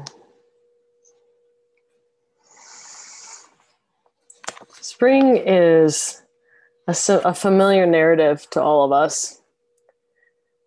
[4.81, 6.21] Spring is
[6.87, 6.95] a,
[7.25, 9.41] a familiar narrative to all of us.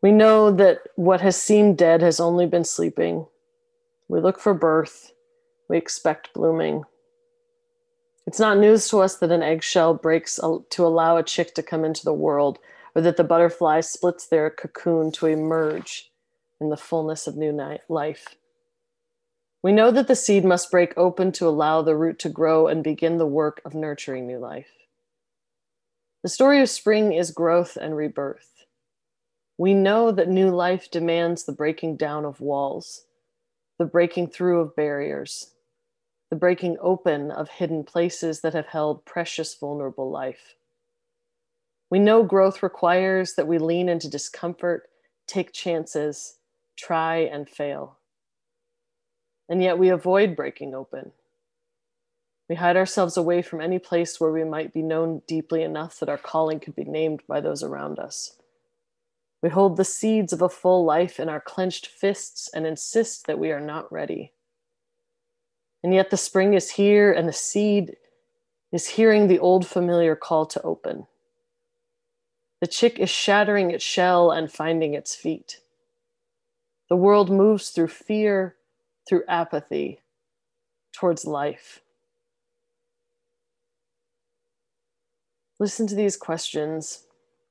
[0.02, 3.26] We know that what has seemed dead has only been sleeping.
[4.08, 5.12] We look for birth.
[5.68, 6.84] We expect blooming.
[8.26, 11.84] It's not news to us that an eggshell breaks to allow a chick to come
[11.84, 12.58] into the world,
[12.98, 16.10] or that the butterfly splits their cocoon to emerge
[16.60, 17.56] in the fullness of new
[17.88, 18.34] life.
[19.62, 22.82] We know that the seed must break open to allow the root to grow and
[22.82, 24.72] begin the work of nurturing new life.
[26.24, 28.64] The story of spring is growth and rebirth.
[29.56, 33.04] We know that new life demands the breaking down of walls,
[33.78, 35.52] the breaking through of barriers,
[36.30, 40.56] the breaking open of hidden places that have held precious, vulnerable life.
[41.90, 44.88] We know growth requires that we lean into discomfort,
[45.26, 46.36] take chances,
[46.76, 47.98] try and fail.
[49.48, 51.12] And yet we avoid breaking open.
[52.48, 56.08] We hide ourselves away from any place where we might be known deeply enough that
[56.08, 58.36] our calling could be named by those around us.
[59.42, 63.38] We hold the seeds of a full life in our clenched fists and insist that
[63.38, 64.32] we are not ready.
[65.82, 67.96] And yet the spring is here and the seed
[68.72, 71.06] is hearing the old familiar call to open.
[72.60, 75.60] The chick is shattering its shell and finding its feet.
[76.88, 78.56] The world moves through fear,
[79.08, 80.00] through apathy,
[80.92, 81.80] towards life.
[85.60, 87.04] Listen to these questions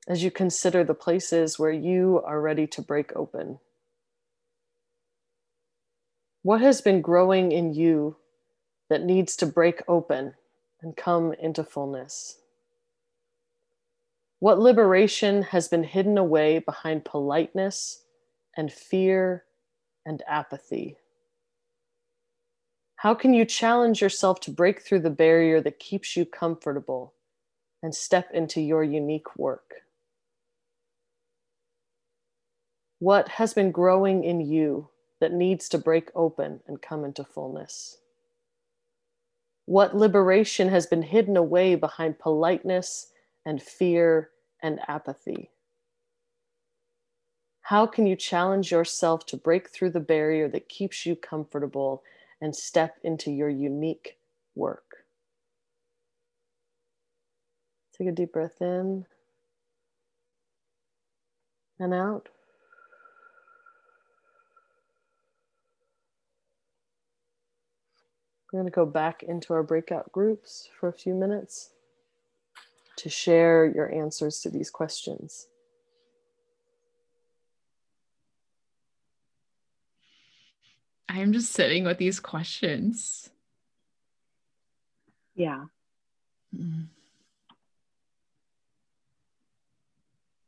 [0.06, 3.58] as you consider the places where you are ready to break open.
[6.42, 8.16] What has been growing in you
[8.88, 10.34] that needs to break open
[10.80, 12.38] and come into fullness?
[14.40, 18.04] What liberation has been hidden away behind politeness
[18.56, 19.44] and fear
[20.06, 20.96] and apathy?
[22.96, 27.14] How can you challenge yourself to break through the barrier that keeps you comfortable
[27.82, 29.74] and step into your unique work.
[32.98, 34.88] What has been growing in you
[35.20, 37.98] that needs to break open and come into fullness?
[39.66, 43.12] What liberation has been hidden away behind politeness
[43.48, 44.28] and fear
[44.62, 45.50] and apathy?
[47.62, 52.02] How can you challenge yourself to break through the barrier that keeps you comfortable
[52.42, 54.18] and step into your unique
[54.54, 54.84] work?
[57.96, 59.06] Take a deep breath in
[61.80, 62.28] and out.
[68.52, 71.70] We're going to go back into our breakout groups for a few minutes
[72.98, 75.46] to share your answers to these questions.
[81.08, 83.30] I'm just sitting with these questions.
[85.34, 85.64] Yeah.
[86.54, 86.88] Mm.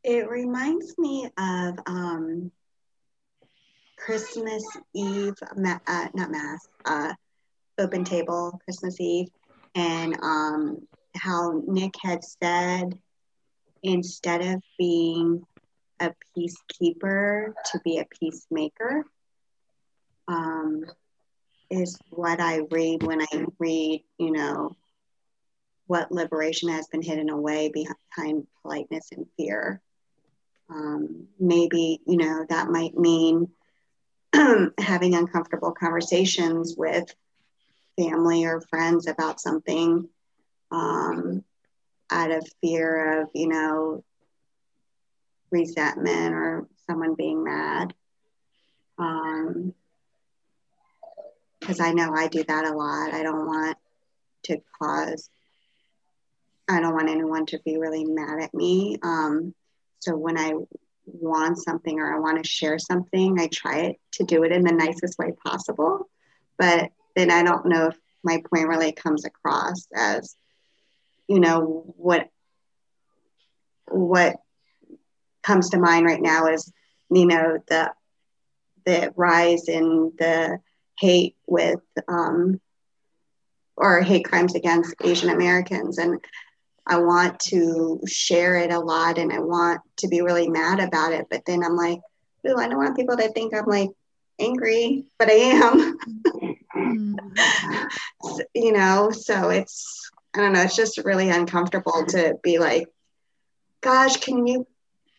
[0.02, 2.50] It reminds me of um,
[3.96, 7.12] Christmas Eve, ma- uh, not Mass, uh,
[7.78, 9.28] open table Christmas Eve,
[9.74, 10.86] and um,
[11.20, 12.98] how Nick had said
[13.82, 15.42] instead of being
[16.00, 19.04] a peacekeeper to be a peacemaker
[20.28, 20.84] um,
[21.70, 24.76] is what I read when I read, you know,
[25.86, 29.80] what liberation has been hidden away behind politeness and fear.
[30.68, 33.48] Um, maybe, you know, that might mean
[34.78, 37.12] having uncomfortable conversations with
[37.98, 40.08] family or friends about something
[40.70, 41.44] um,
[42.10, 44.04] out of fear of, you know,
[45.50, 47.94] resentment or someone being mad.
[48.98, 49.74] Um,
[51.58, 53.12] because I know I do that a lot.
[53.12, 53.76] I don't want
[54.44, 55.28] to cause,
[56.68, 58.96] I don't want anyone to be really mad at me.
[59.02, 59.54] Um,
[59.98, 60.54] so when I
[61.04, 64.72] want something or I want to share something, I try to do it in the
[64.72, 66.08] nicest way possible.
[66.58, 70.36] But then I don't know if my point really comes across as,
[71.30, 72.28] you know, what
[73.86, 74.36] what
[75.44, 76.72] comes to mind right now is,
[77.08, 77.92] you know, the
[78.84, 80.58] the rise in the
[80.98, 81.78] hate with
[82.08, 82.60] um,
[83.76, 85.98] or hate crimes against Asian Americans.
[85.98, 86.18] And
[86.84, 91.12] I want to share it a lot and I want to be really mad about
[91.12, 91.26] it.
[91.30, 92.00] But then I'm like,
[92.48, 93.90] ooh, I don't want people to think I'm like
[94.40, 95.96] angry, but I am.
[98.24, 102.86] so, you know, so it's, I don't know, it's just really uncomfortable to be like,
[103.80, 104.66] gosh, can you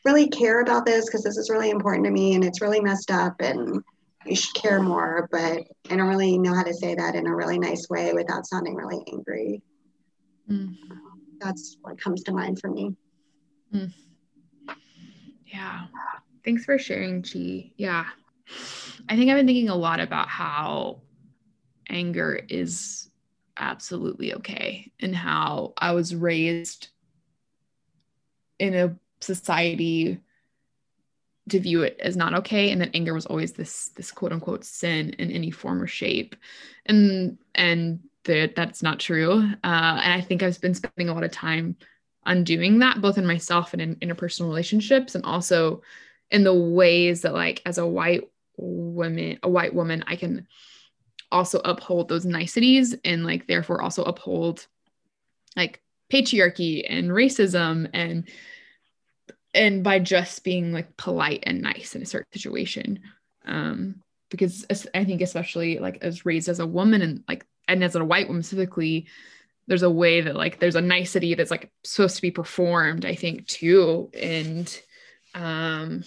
[0.06, 1.06] really care about this?
[1.06, 3.84] Because this is really important to me and it's really messed up and
[4.26, 5.28] you should care more.
[5.32, 8.48] But I don't really know how to say that in a really nice way without
[8.48, 9.62] sounding really angry.
[10.50, 10.76] Mm.
[11.40, 12.96] That's what comes to mind for me.
[13.74, 13.94] Mm.
[15.46, 15.88] Yeah.
[16.46, 17.72] Thanks for sharing, Chi.
[17.76, 18.06] Yeah.
[19.10, 21.02] I think I've been thinking a lot about how
[21.90, 23.11] anger is
[23.58, 26.90] absolutely okay and how I was raised
[28.60, 30.20] in a society
[31.50, 34.64] to view it as not okay and that anger was always this this quote unquote
[34.64, 36.36] sin in any form or shape.
[36.86, 39.40] And and that that's not true.
[39.64, 41.76] Uh, and i think i've been spending a lot of time
[42.26, 45.82] undoing that both in myself and in interpersonal relationships and also
[46.30, 50.48] in the ways that like as a white woman a white woman i can
[51.32, 54.68] also uphold those niceties and like therefore also uphold
[55.56, 58.28] like patriarchy and racism and
[59.54, 63.00] and by just being like polite and nice in a certain situation.
[63.46, 64.02] Um
[64.32, 64.66] because
[64.96, 68.28] i think especially like as raised as a woman and like and as a white
[68.28, 69.06] woman specifically
[69.68, 73.14] there's a way that like there's a nicety that's like supposed to be performed i
[73.14, 74.10] think too.
[74.20, 74.82] And
[75.36, 76.04] um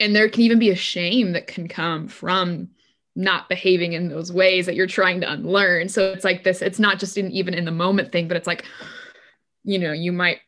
[0.00, 2.70] and there can even be a shame that can come from
[3.18, 5.88] not behaving in those ways that you're trying to unlearn.
[5.88, 8.46] So it's like this it's not just in even in the moment thing but it's
[8.46, 8.64] like
[9.64, 10.38] you know you might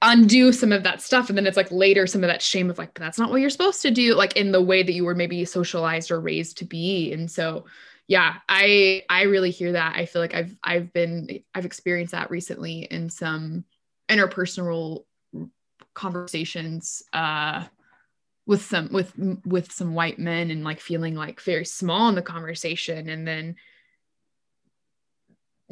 [0.00, 1.28] undo some of that stuff.
[1.28, 3.50] And then it's like later some of that shame of like that's not what you're
[3.50, 6.64] supposed to do like in the way that you were maybe socialized or raised to
[6.64, 7.12] be.
[7.12, 7.66] And so
[8.08, 9.96] yeah i i really hear that.
[9.96, 13.64] I feel like i've i've been i've experienced that recently in some
[14.08, 15.04] interpersonal
[15.94, 17.64] conversations uh
[18.46, 19.12] with some with
[19.44, 23.08] with some white men and like feeling like very small in the conversation.
[23.08, 23.56] And then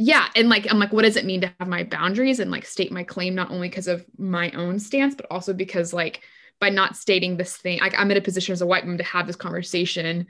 [0.02, 2.64] yeah and like i'm like what does it mean to have my boundaries and like
[2.64, 6.22] state my claim not only because of my own stance but also because like
[6.58, 9.04] by not stating this thing like i'm in a position as a white woman to
[9.04, 10.26] have this conversation.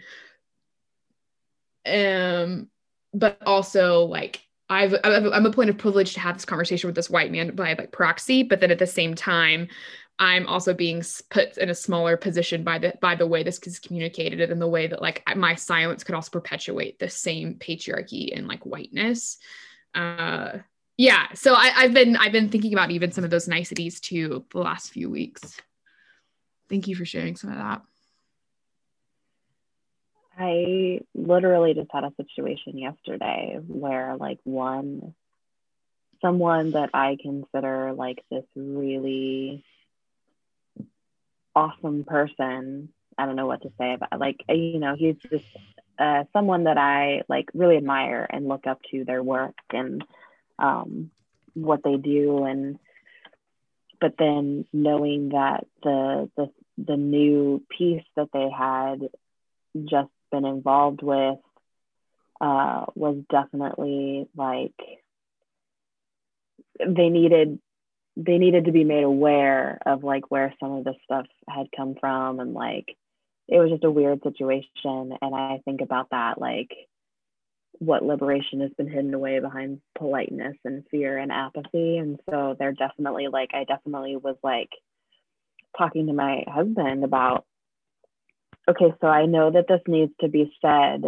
[1.86, 2.68] Um
[3.14, 7.11] but also like I've, I'm a point of privilege to have this conversation with this
[7.11, 9.66] white man by like proxy, but then at the same time,
[10.20, 13.78] I'm also being put in a smaller position by the by the way this is
[13.78, 18.46] communicated and the way that like my silence could also perpetuate the same patriarchy and
[18.46, 19.38] like whiteness.
[19.94, 20.58] Uh,
[20.98, 24.44] yeah, so I, I've been I've been thinking about even some of those niceties too
[24.52, 25.58] the last few weeks.
[26.68, 27.82] Thank you for sharing some of that.
[30.38, 35.14] I literally just had a situation yesterday where like one
[36.20, 39.64] someone that I consider like this really
[41.55, 42.90] awesome person.
[43.18, 45.44] I don't know what to say about like you know he's just
[45.98, 50.03] uh, someone that I like really admire and look up to their work and
[50.59, 51.11] um,
[51.55, 52.78] what they do and
[54.01, 59.09] but then knowing that the the the new piece that they had
[59.84, 61.38] just been involved with
[62.40, 64.74] uh, was definitely like
[66.78, 67.59] they needed
[68.26, 71.94] they needed to be made aware of like where some of this stuff had come
[71.98, 72.96] from and like
[73.48, 76.70] it was just a weird situation and i think about that like
[77.78, 82.72] what liberation has been hidden away behind politeness and fear and apathy and so they're
[82.72, 84.70] definitely like i definitely was like
[85.78, 87.44] talking to my husband about
[88.70, 91.02] okay, so I know that this needs to be said.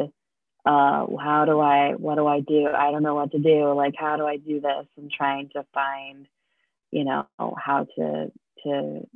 [0.64, 2.68] Uh, how do I, what do I do?
[2.68, 3.72] I don't know what to do.
[3.72, 4.86] Like, how do I do this?
[4.96, 6.26] And trying to find,
[6.92, 8.30] you know, how to,
[8.64, 9.06] to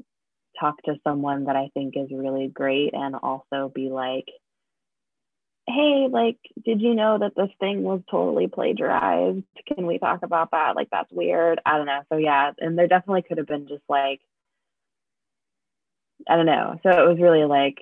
[0.58, 4.26] talk to someone that I think is really great and also be like,
[5.68, 9.44] hey, like, did you know that this thing was totally plagiarized?
[9.66, 10.76] Can we talk about that?
[10.76, 11.60] Like, that's weird.
[11.66, 12.02] I don't know.
[12.08, 12.52] So, yeah.
[12.58, 14.20] And there definitely could have been just like,
[16.28, 16.78] I don't know.
[16.82, 17.78] So it was really like,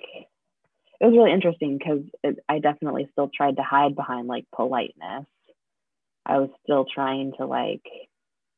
[0.99, 2.01] it was really interesting because
[2.49, 5.25] I definitely still tried to hide behind like politeness.
[6.25, 7.83] I was still trying to like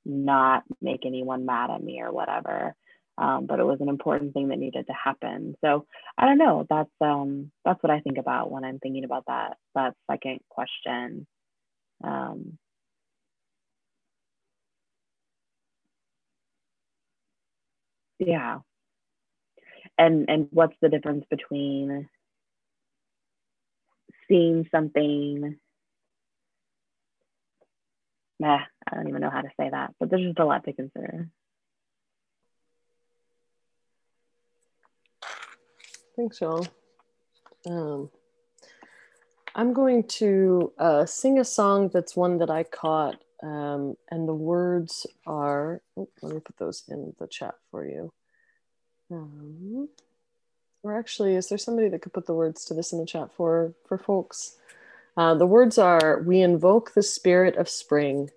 [0.08, 2.76] not make anyone mad at me or whatever.
[3.20, 5.56] Um, but it was an important thing that needed to happen.
[5.62, 5.86] So
[6.18, 6.66] I don't know.
[6.70, 11.26] That's um, that's what I think about when I'm thinking about that that second question.
[12.04, 12.58] Um,
[18.20, 18.60] yeah.
[19.98, 22.08] And and what's the difference between
[24.28, 25.58] seeing something
[28.40, 28.60] nah,
[28.90, 31.30] I don't even know how to say that, but there's just a lot to consider.
[36.16, 36.66] Thanks, y'all.
[37.68, 38.10] Um,
[39.54, 44.34] I'm going to uh, sing a song that's one that I caught, um, and the
[44.34, 45.82] words are.
[45.96, 48.12] Oh, let me put those in the chat for you.
[49.12, 49.90] Um,
[50.84, 53.32] or actually, is there somebody that could put the words to this in the chat
[53.36, 54.58] for for folks?
[55.18, 58.30] Uh, the words are: We invoke the spirit of spring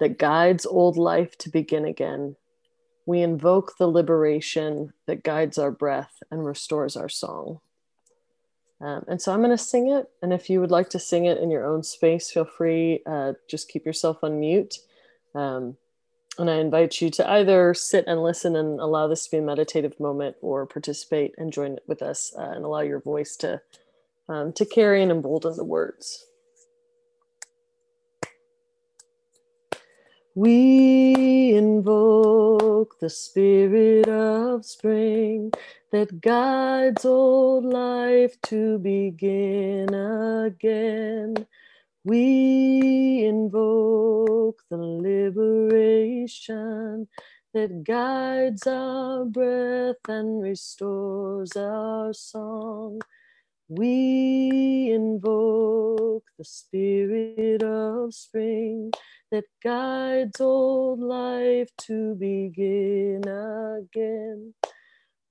[0.00, 2.36] that guides old life to begin again.
[3.06, 7.60] We invoke the liberation that guides our breath and restores our song.
[8.80, 10.10] Um, and so I'm going to sing it.
[10.22, 13.02] And if you would like to sing it in your own space, feel free.
[13.06, 14.76] Uh, just keep yourself on mute.
[15.34, 15.76] Um,
[16.38, 19.42] and I invite you to either sit and listen and allow this to be a
[19.42, 23.60] meditative moment or participate and join with us uh, and allow your voice to,
[24.28, 26.24] um, to carry and embolden the words.
[30.36, 35.52] We invoke the spirit of spring
[35.92, 41.46] that guides old life to begin again.
[42.02, 46.26] We invoke the liberation
[47.54, 53.00] that guides our breath and restores our song.
[53.76, 58.92] We invoke the spirit of spring
[59.32, 64.54] that guides old life to begin again.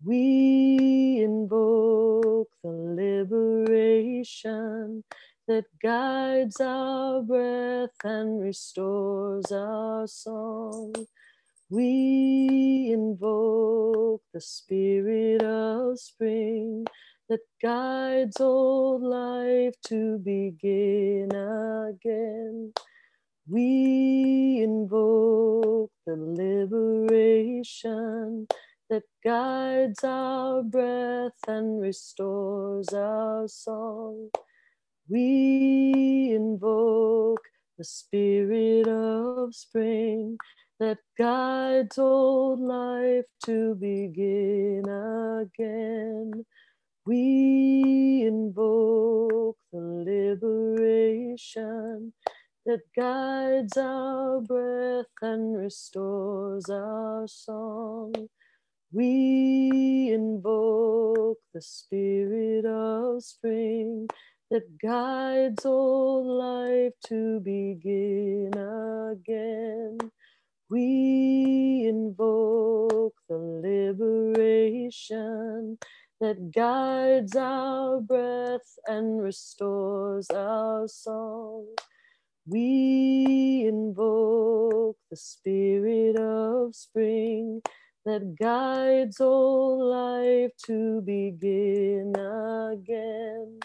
[0.03, 2.71] We invoke the
[3.31, 3.85] liberation
[5.47, 10.93] that guides our breath and restores our song.
[11.69, 16.85] We invoke the spirit of spring
[17.29, 22.73] that guides old life to begin again.
[23.47, 27.27] We invoke the liberation
[28.89, 34.29] that guides our breath and restores our song.
[35.09, 37.43] We invoke
[37.77, 40.37] the spirit of spring
[40.79, 46.45] that guides old life to begin again.
[47.05, 49.79] We invoke the
[50.41, 52.13] liberation
[52.65, 58.13] that guides our breath and restores our song.
[58.93, 64.07] We invoke the spirit of spring
[64.49, 69.97] that guides old life to begin again.
[70.69, 74.19] We invoke the liberation
[76.23, 81.65] that guides our breath and restores our song.
[82.47, 87.61] We invoke the spirit of spring
[88.05, 93.59] that guides all life to begin again.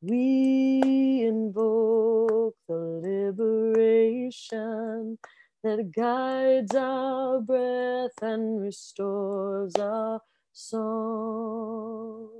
[0.00, 3.00] We invoke the
[3.34, 5.18] liberation
[5.64, 10.20] that guides our breath and restores our
[10.58, 12.30] song.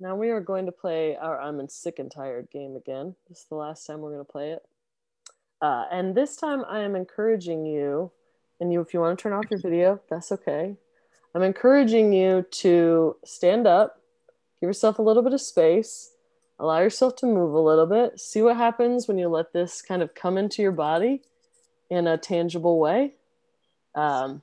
[0.00, 3.14] Now we are going to play our I'm in sick and tired game again.
[3.28, 4.66] This is the last time we're going to play it.
[5.62, 8.10] Uh, and this time I am encouraging you,
[8.60, 10.74] and you, if you want to turn off your video, that's okay.
[11.36, 14.00] I'm encouraging you to stand up,
[14.60, 16.10] give yourself a little bit of space,
[16.58, 20.02] allow yourself to move a little bit, see what happens when you let this kind
[20.02, 21.22] of come into your body
[21.90, 23.14] in a tangible way.
[23.94, 24.42] Um,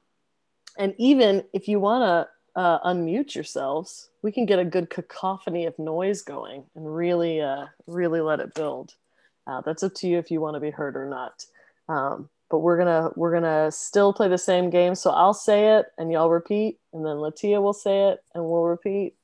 [0.77, 5.65] and even if you want to uh, unmute yourselves, we can get a good cacophony
[5.65, 8.95] of noise going and really, uh, really let it build.
[9.47, 11.45] Uh, that's up to you if you want to be heard or not.
[11.89, 14.93] Um, but we're gonna we're gonna still play the same game.
[14.93, 18.63] So I'll say it and y'all repeat, and then Latia will say it and we'll
[18.63, 19.15] repeat,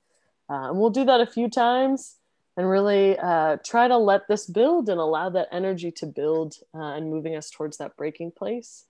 [0.49, 2.15] uh, and we'll do that a few times
[2.57, 6.95] and really uh, try to let this build and allow that energy to build uh,
[6.95, 8.85] and moving us towards that breaking place.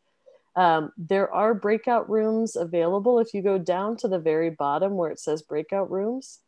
[0.55, 3.20] Um, there are breakout rooms available.
[3.20, 6.39] If you go down to the very bottom where it says breakout rooms,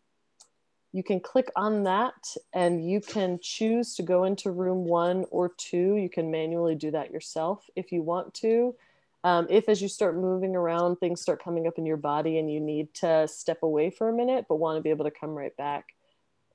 [0.92, 2.16] you can click on that
[2.54, 5.98] and you can choose to go into room one or two.
[5.98, 8.76] You can manually do that yourself if you want to.
[9.24, 12.52] Um, if as you start moving around, things start coming up in your body and
[12.52, 15.32] you need to step away for a minute, but want to be able to come
[15.32, 15.94] right back,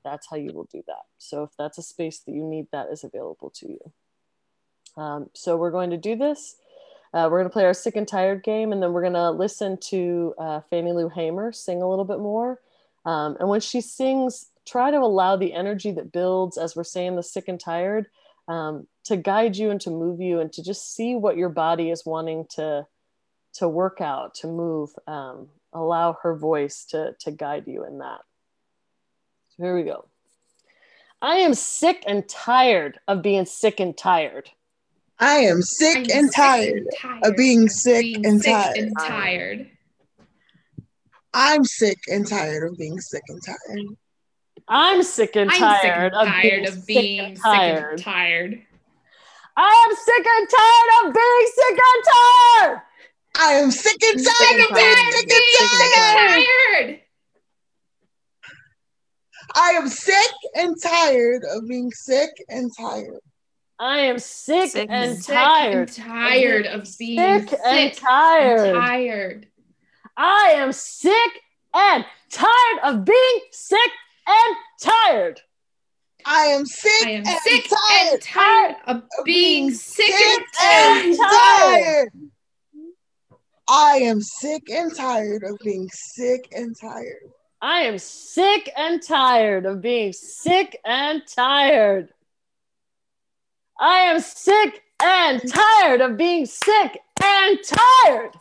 [0.05, 1.03] that's how you will do that.
[1.17, 3.91] So if that's a space that you need, that is available to you.
[4.95, 6.55] Um, so we're going to do this.
[7.13, 9.31] Uh, we're going to play our sick and tired game, and then we're going to
[9.31, 12.61] listen to uh, Fannie Lou Hamer sing a little bit more.
[13.05, 17.15] Um, and when she sings, try to allow the energy that builds as we're saying
[17.15, 18.07] the sick and tired
[18.47, 21.89] um, to guide you and to move you and to just see what your body
[21.89, 22.85] is wanting to
[23.53, 24.89] to work out, to move.
[25.07, 28.21] Um, allow her voice to to guide you in that.
[29.57, 30.05] So here we go.
[31.21, 34.49] I am sick and tired of being sick and tired.
[35.17, 38.51] I am sick, I'm and, sick tired and tired of being sick being and sick
[38.51, 38.77] tired.
[38.77, 39.69] and tired.
[41.33, 43.85] I'm sick and tired of being sick and tired.
[44.67, 47.43] I'm sick and I'm tired, sick and of tired being, of sick being and sick
[47.43, 47.93] tired.
[47.93, 48.61] and tired.
[49.57, 52.81] I am sick and tired of being sick and tired.
[53.37, 56.99] I am sick and tired of being sick and sick tired.
[59.55, 59.63] And tired.
[59.63, 63.19] I am sick and tired of being sick and tired.
[63.79, 65.73] I am sick, Sick and and tired.
[65.89, 68.69] And tired of being sick sick and tired.
[68.69, 69.47] and tired.
[70.17, 71.31] I am sick
[71.73, 73.91] and tired of being sick
[74.27, 75.41] and tired.
[76.25, 81.05] I am sick, I am and sick tired and tired of being sick and tired.
[81.05, 82.09] and tired.
[83.67, 87.31] I am sick and tired of being sick and tired.
[87.61, 92.09] I am sick and tired of being sick and tired.
[93.79, 98.31] I am sick and tired of being sick and tired.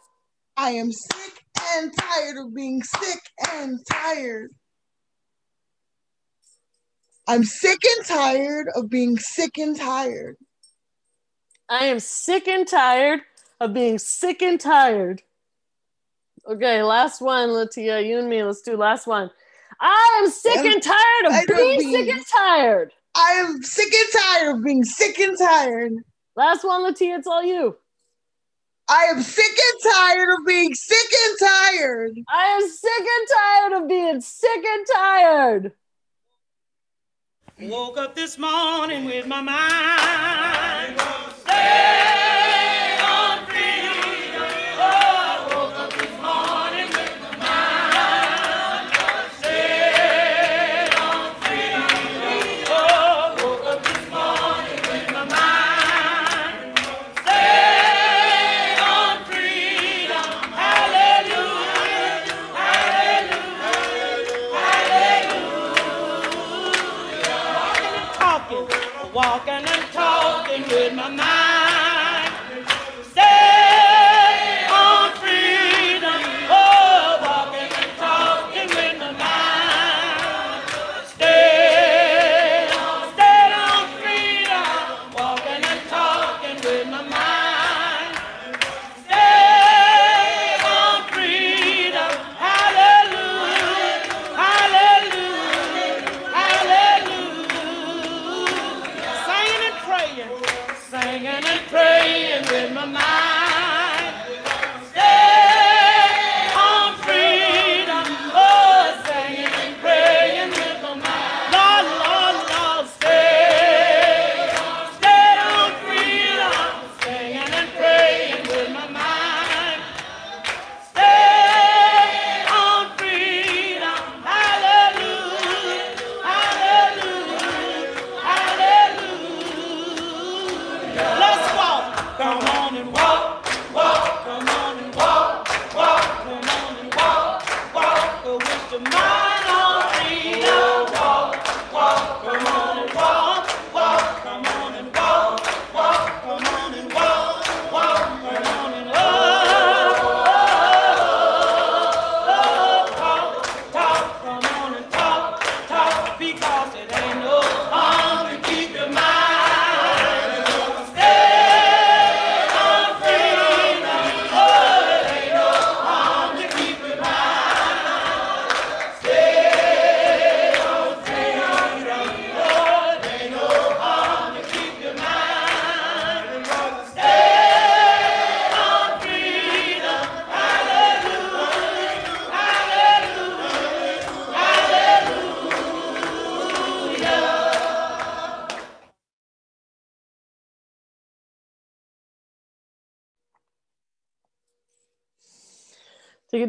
[0.56, 1.44] I am sick
[1.74, 3.20] and tired of being sick
[3.52, 4.50] and tired.
[7.26, 10.36] I'm sick and tired of being sick and tired.
[11.68, 13.20] I am sick and tired
[13.60, 15.22] of being sick and tired.
[16.46, 18.06] Okay, last one, Latia.
[18.06, 19.30] You and me, let's do last one.
[19.80, 22.92] I am sick I'm and tired of tired of being being- sick and tired.
[23.16, 25.92] I am sick and tired of being sick and tired.
[26.36, 27.76] Last one, Latia, it's all you.
[28.88, 32.18] I am sick and tired of being sick and tired.
[32.28, 35.72] I am sick and tired of being sick and tired.
[37.60, 40.98] Woke up this morning with my mind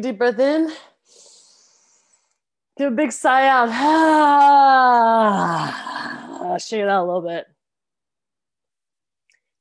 [0.06, 0.70] deep breath in.
[2.78, 3.70] Give a big sigh out.
[6.60, 7.46] Shake it out a little bit.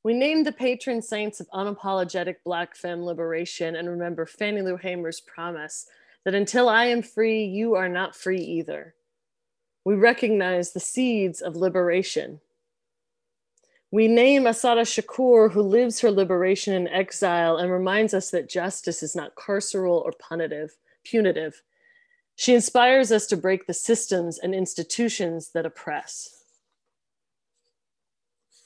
[0.04, 5.20] We named the patron saints of unapologetic Black femme liberation and remember Fannie Lou Hamer's
[5.20, 5.88] promise
[6.26, 8.94] that until I am free, you are not free either.
[9.84, 12.40] We recognize the seeds of liberation.
[13.96, 19.02] We name Assata Shakur, who lives her liberation in exile and reminds us that justice
[19.02, 20.76] is not carceral or punitive,
[21.06, 21.62] punitive.
[22.36, 26.44] She inspires us to break the systems and institutions that oppress.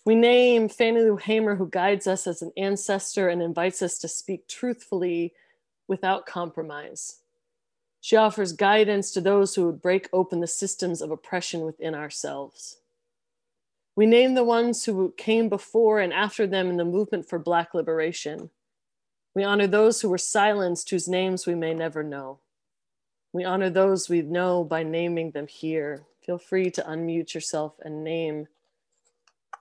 [0.04, 4.08] We name Fannie Lou Hamer, who guides us as an ancestor and invites us to
[4.08, 5.36] speak truthfully
[5.88, 7.18] without compromise.
[8.02, 12.79] She offers guidance to those who would break open the systems of oppression within ourselves.
[14.00, 17.74] We name the ones who came before and after them in the movement for Black
[17.74, 18.50] liberation.
[19.36, 22.40] We honor those who were silenced, whose names we may never know.
[23.34, 26.06] We honor those we know by naming them here.
[26.26, 28.48] Feel free to unmute yourself and name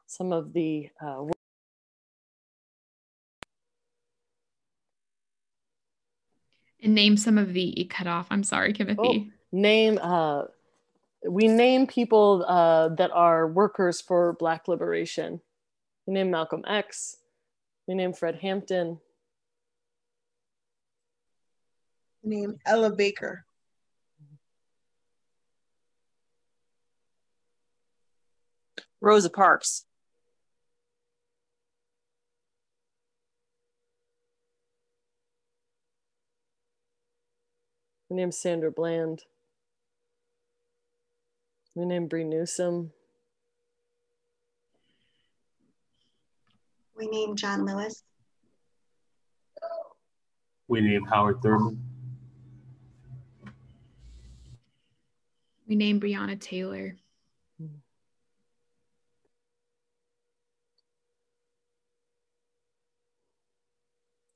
[0.07, 1.25] some of the uh,
[6.81, 8.29] and name some of the cut off.
[8.31, 9.01] I'm sorry, Timothy.
[9.03, 10.45] Oh, name uh,
[11.27, 15.41] we name people uh, that are workers for Black liberation.
[16.07, 17.17] We name Malcolm X.
[17.87, 19.01] We name Fred Hampton.
[22.23, 23.45] We name Ella Baker.
[29.01, 29.85] Rosa Parks.
[38.09, 39.23] We name Sandra Bland.
[41.79, 42.91] We name Bree Newsom.
[46.97, 48.03] We name John Lewis.
[50.67, 51.81] We name Howard Thurman.
[55.69, 56.97] We name Breonna Taylor.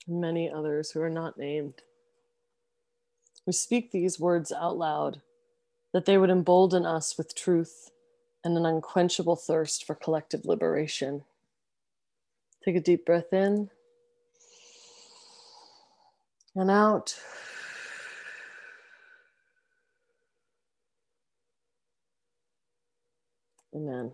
[0.07, 1.83] Many others who are not named.
[3.45, 5.23] We speak these words out loud
[5.93, 7.91] that they would embolden us with truth
[8.45, 11.25] and an unquenchable thirst for collective liberation.
[12.65, 13.71] Take a deep breath in
[16.55, 17.15] and out.
[23.75, 24.13] Amen.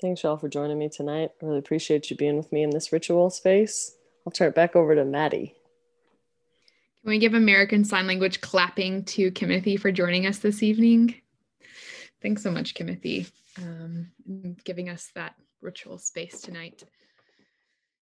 [0.00, 1.30] Thanks, y'all, for joining me tonight.
[1.40, 3.96] I really appreciate you being with me in this ritual space.
[4.26, 5.54] I'll turn it back over to Maddie.
[7.06, 11.14] Can we give American Sign Language clapping to Kimmothy for joining us this evening?
[12.20, 14.10] Thanks so much, Kimmothy, um,
[14.64, 16.82] giving us that ritual space tonight.